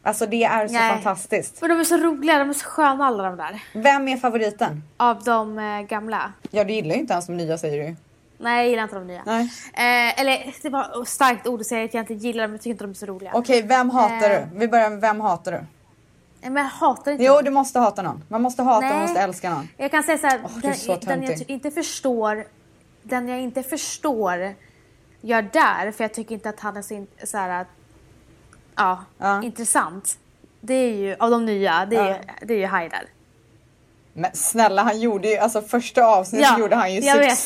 [0.03, 0.89] Alltså det är så Nej.
[0.93, 1.62] fantastiskt.
[1.62, 3.64] Men de är så roliga, de är så sköna alla de där.
[3.74, 4.84] Vem är favoriten?
[4.97, 6.34] Av de eh, gamla.
[6.51, 7.95] Ja du gillar ju inte ens de nya säger du.
[8.38, 9.23] Nej, jag gillar inte de nya.
[9.25, 9.43] Nej.
[9.73, 12.71] Eh, eller det var starkt ord att säga att jag inte gillar dem, jag tycker
[12.71, 13.31] inte de är så roliga.
[13.33, 14.41] Okej, vem hatar Eh.
[14.53, 14.59] du?
[14.59, 15.57] Vi börjar med vem hatar du?
[16.41, 18.23] Nej, Men jag hatar inte Jo, du måste hata någon.
[18.27, 18.93] Man måste hata Nej.
[18.95, 19.67] och måste älska någon.
[19.77, 22.45] Jag kan säga så här, Åh, du är den, så den jag inte förstår,
[23.03, 24.53] den jag inte förstår
[25.21, 27.65] gör där, för jag tycker inte att han är så, in, så här,
[28.75, 29.43] ja, Ja.
[29.43, 30.17] intressant.
[30.61, 32.17] Det är ju, av de nya, det är, Ja.
[32.41, 33.03] det är ju Haidar.
[34.13, 37.38] Men snälla, han gjorde ju, alltså första avsnittet gjorde han ju jag vet.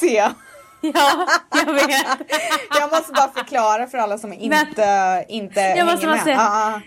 [0.94, 2.32] Ja, jag vet.
[2.80, 6.24] Jag måste bara förklara för alla som inte, inte Jag måste hänger med.
[6.24, 6.82] säga- Ah, ah.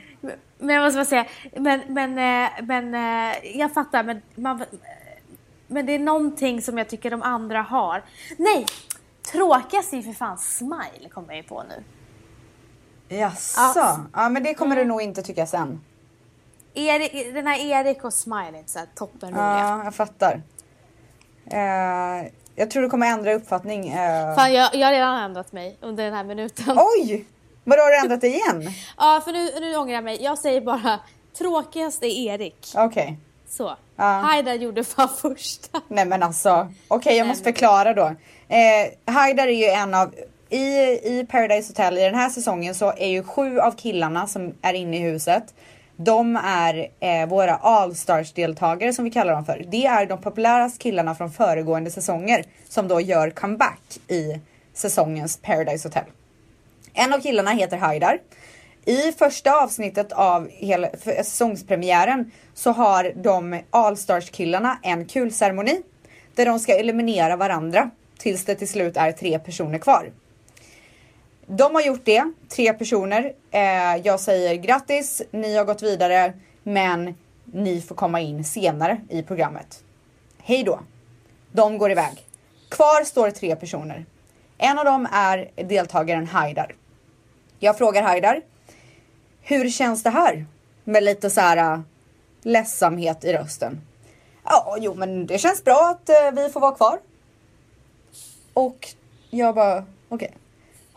[0.58, 1.26] Men jag måste bara säga,
[1.56, 2.10] men, men,
[2.44, 4.64] eh, men eh, jag fattar, men, man,
[5.66, 8.02] men det är någonting som jag tycker de andra har.
[8.38, 8.66] Nej!
[9.32, 11.84] Tråkigast är för fan Smile, kommer jag ju på nu.
[13.16, 13.60] Jaså?
[13.76, 13.98] Ja.
[14.12, 14.28] Ja.
[14.28, 15.80] men det kommer du nog inte tycka sen.
[16.74, 19.58] Erik, den här Erik och Smile är inte så här toppenroliga.
[19.58, 20.42] Ja, jag fattar.
[21.46, 22.26] Eh,
[22.56, 23.88] jag tror du kommer ändra uppfattning.
[23.88, 24.34] eh.
[24.34, 26.78] Fan, jag, jag har redan ändrat mig under den här minuten.
[26.98, 27.24] Oj!
[27.64, 28.70] Vadå, har du ändrat dig igen?
[28.98, 30.22] Ja, för nu, nu ångrar jag mig.
[30.22, 30.98] Jag säger bara
[31.38, 32.66] tråkigast är Erik.
[32.76, 33.18] Okej.
[33.48, 33.76] Så.
[33.96, 34.04] Ja.
[34.04, 35.80] Haidar gjorde fan första.
[35.88, 38.04] Nej men alltså, okej jag Nej, måste förklara då.
[38.48, 40.14] Eh, Haidar är ju en av,
[40.48, 40.64] i,
[41.18, 44.74] i Paradise Hotel i den här säsongen så är ju sju av killarna som är
[44.74, 45.54] inne i huset.
[45.96, 49.64] De är eh, våra Allstars deltagare som vi kallar dem för.
[49.68, 54.40] Det är de populäraste killarna från föregående säsonger som då gör comeback i
[54.74, 56.04] säsongens Paradise Hotel.
[56.94, 58.18] En av killarna heter Haidar.
[58.84, 65.82] I första avsnittet av hela säsongspremiären så har de Allstars killarna en kul ceremoni
[66.34, 70.10] där de ska eliminera varandra tills det till slut är tre personer kvar.
[71.54, 73.32] De har gjort det, tre personer.
[73.50, 76.32] Eh, jag säger grattis, ni har gått vidare,
[76.62, 79.84] men ni får komma in senare i programmet.
[80.38, 80.80] Hej då.
[81.52, 82.26] De går iväg.
[82.68, 84.04] Kvar står tre personer.
[84.58, 86.74] En av dem är deltagaren Haidar.
[87.58, 88.42] Jag frågar Haidar,
[89.40, 90.46] hur känns det här?
[90.84, 91.80] Med lite så här eh,
[92.42, 93.80] ledsamhet i rösten.
[94.44, 96.98] Ja, jo men det känns bra att eh, vi får vara kvar.
[98.54, 98.88] Och
[99.30, 100.36] jag bara, okej.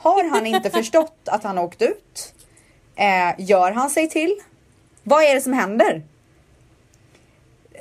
[0.06, 2.34] Har han inte förstått att han har åkt ut?
[2.96, 4.36] Eh, gör han sig till?
[5.04, 6.04] Vad är det som händer?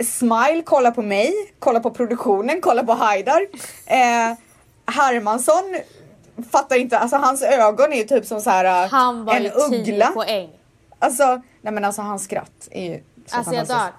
[0.05, 3.47] Smile kollar på mig, kollar på produktionen, kollar på Haidar.
[3.87, 4.35] Eh,
[4.87, 5.77] Hermansson
[6.53, 9.43] fattar inte, alltså hans ögon är ju typ som så här äh, Han var en
[9.45, 10.07] ju 10 uggla.
[10.07, 10.51] poäng.
[10.99, 13.69] Alltså, nej men alltså hans skratt är ju så Alltså jag fantastiskt.
[13.69, 13.93] dör.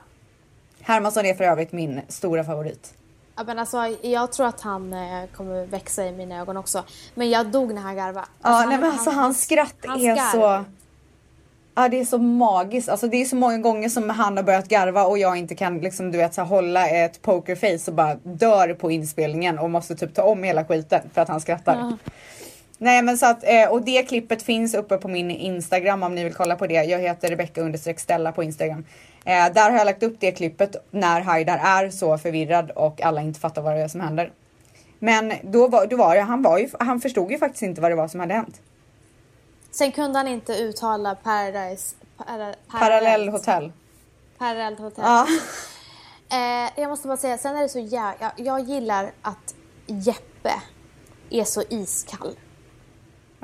[0.93, 2.93] Hermansson är för övrigt min stora favorit.
[3.37, 6.83] Ja, men alltså, jag tror att han eh, kommer växa i mina ögon också.
[7.15, 8.27] Men jag dog när han garvade.
[8.41, 10.31] Ja, Alltså, nej men alltså hans skratt hans är garv.
[10.31, 10.65] så...
[11.77, 12.89] Ja det är så magiskt.
[12.89, 15.79] Alltså det är så många gånger som han har börjat garva och jag inte kan
[15.79, 19.95] liksom du vet så här, hålla ett pokerface och bara dör på inspelningen och måste
[19.95, 21.75] typ ta om hela skiten för att han skrattar.
[21.75, 21.97] Ja.
[22.77, 26.23] Nej men så att, eh, och det klippet finns uppe på min Instagram om ni
[26.23, 26.73] vill kolla på det.
[26.83, 28.85] Jag heter Rebecca understreck Stella på Instagram.
[29.25, 33.21] Eh, där har jag lagt upp det klippet när Haidar är så förvirrad och alla
[33.21, 34.31] inte fattar vad det är som händer.
[34.99, 37.91] Men då var, då var det, han, var ju, han förstod ju faktiskt inte vad
[37.91, 38.61] det var som hade hänt.
[39.71, 41.95] Sen kunde han inte uttala Paradise...
[42.17, 43.71] Para, Parallellhotell.
[44.37, 45.03] Parallellt hotell.
[45.05, 45.27] Ja.
[46.29, 48.31] Eh, jag måste bara säga, sen är det så jävla...
[48.37, 49.55] Jag, jag gillar att
[49.85, 50.53] Jeppe
[51.29, 52.35] är så iskall.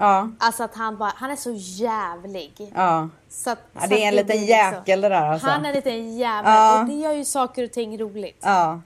[0.01, 0.29] Ja.
[0.39, 2.71] Alltså att han bara, han är så jävlig.
[2.75, 3.09] Ja.
[3.29, 5.47] Så att, ja det är en liten liksom- jäkel det där alltså.
[5.47, 6.79] Han är en liten jävel Ja.
[6.81, 8.39] och det gör ju saker och ting roligt.
[8.41, 8.81] Ja.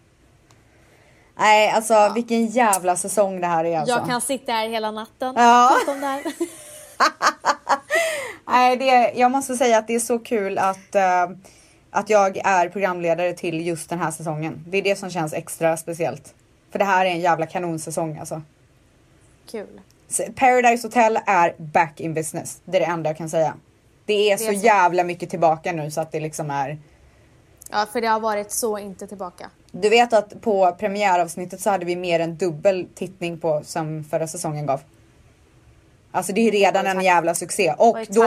[1.38, 3.96] Nej alltså vilken jävla säsong det här är alltså.
[3.96, 5.72] Jag kan sitta här hela natten Ja.
[5.88, 6.24] och om det här.
[8.48, 11.30] Nej, det, jag måste säga att det är så kul att, eh,
[11.92, 14.64] att jag är programledare till just den här säsongen.
[14.68, 16.34] Det är det som känns extra speciellt.
[16.72, 18.42] För det här är en jävla kanonsäsong alltså.
[19.52, 19.82] Kul.
[20.08, 22.62] Så Paradise Hotel är back in business.
[22.66, 23.54] Det är det enda jag kan säga.
[24.06, 24.66] Det är, Det så, är så.
[24.66, 26.78] jävla mycket tillbaka nu så att det liksom är.
[27.72, 29.50] Ja, för det har varit så inte tillbaka.
[29.72, 34.28] Du vet att på premiäravsnittet så hade vi mer än dubbel tittning på som förra
[34.28, 34.82] säsongen gav.
[36.12, 38.22] Alltså det är redan en jävla succé och då,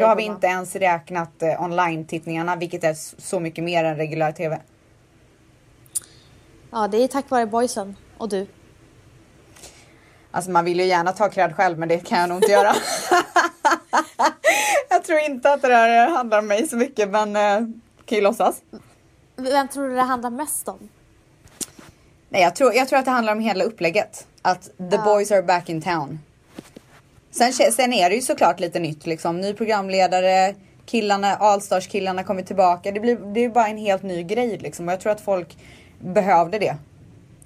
[0.00, 4.32] då har vi inte ens räknat eh, online-tittningarna vilket är så mycket mer än reguljär
[4.32, 4.60] tv.
[6.70, 8.46] Ja, det är tack vare boysen och du.
[10.34, 12.72] Alltså man vill ju gärna ta cred själv men det kan jag nog inte göra.
[14.90, 17.58] jag tror inte att det där handlar om mig så mycket men eh,
[18.04, 18.56] kan ju låtsas.
[19.36, 20.88] Vem tror du det handlar mest om?
[22.28, 24.26] Nej jag tror, jag tror att det handlar om hela upplägget.
[24.42, 25.04] Att the Ja.
[25.04, 26.20] boys are back in town.
[27.30, 29.40] Sen, sen är det ju såklart lite nytt liksom.
[29.40, 30.54] Ny programledare,
[30.86, 32.90] killarna, Allstars killarna kommer tillbaka.
[32.92, 34.88] Det, blir, det är bara en helt ny grej liksom.
[34.88, 35.56] Och jag tror att folk
[35.98, 36.76] behövde det.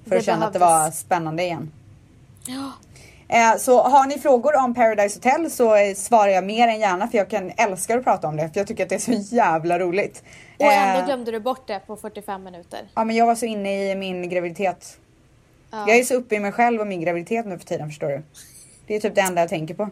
[0.03, 0.85] För Det att känna att det behövdes.
[0.85, 1.71] var spännande igen.
[2.45, 2.71] Ja.
[3.31, 7.07] Eh, så har ni frågor om Paradise Hotel så eh, svarar jag mer än gärna
[7.07, 9.35] för jag kan älska att prata om det för jag tycker att det är så
[9.35, 10.23] jävla roligt.
[10.57, 12.79] Och ändå Eh, glömde du bort det på 45 minuter.
[12.95, 14.97] Ja men jag var så inne i min graviditet.
[15.71, 15.85] Ja.
[15.87, 18.23] Jag är så uppe i mig själv och min graviditet nu för tiden förstår du.
[18.87, 19.89] Det är typ det enda jag tänker på.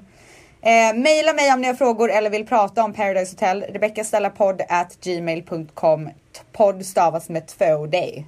[0.61, 3.61] Eh, maila mig om ni har frågor eller vill prata om Paradise Hotel.
[3.69, 6.09] Rebecca Stella podd at gmail.com.
[6.51, 8.25] Podd stavas med två D.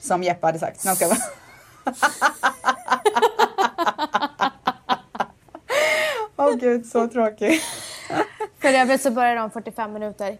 [0.00, 0.84] Som Jeppe hade sagt.
[0.84, 0.96] Nej,
[6.36, 7.60] Åh gud så tråkig.
[8.58, 10.38] För övrigt så börjar om 45 minuter.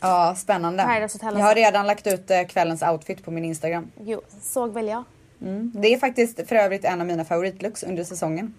[0.00, 0.82] Ja spännande.
[0.82, 3.90] Paradise Hotel Jag har redan lagt ut eh, kvällens outfit på min Instagram.
[4.04, 5.04] Jo, såg väl jag.
[5.42, 5.72] Mm.
[5.74, 8.54] Det är faktiskt för övrigt en av mina favoritlooks under säsongen.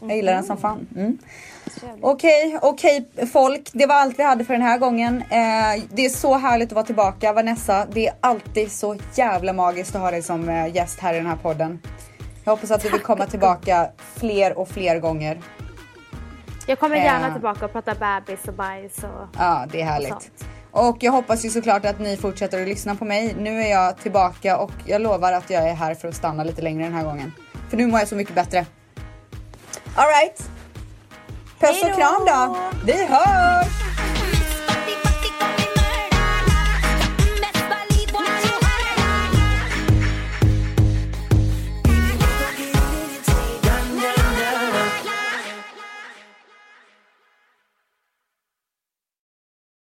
[0.00, 0.86] Jag gillar den som fan.
[0.96, 1.18] Mm.
[1.80, 2.04] Trevligt.
[2.04, 3.70] Okej, okej folk.
[3.72, 5.16] Det var allt vi hade för den här gången.
[5.30, 7.32] Eh, det är så härligt att vara tillbaka.
[7.32, 11.16] Vanessa, det är alltid så jävla magiskt att ha dig som eh, gäst här i
[11.16, 11.82] den här podden.
[12.44, 15.40] Jag hoppas att du vill komma tillbaka fler och fler gånger.
[16.66, 17.32] Jag kommer gärna Eh.
[17.32, 19.28] tillbaka och prata bebis och bajs och...
[19.38, 20.08] Ja, det är härligt.
[20.08, 20.44] sånt.
[20.72, 23.34] Och jag hoppas ju såklart att ni fortsätter att lyssna på mig.
[23.38, 26.62] Nu är jag tillbaka och jag lovar att jag är här för att stanna lite
[26.62, 27.32] längre den här gången.
[27.70, 28.66] För nu mår jag så mycket bättre.
[29.96, 30.50] Alright.
[31.58, 32.56] Puss och kram då.
[32.84, 33.66] Vi hörs!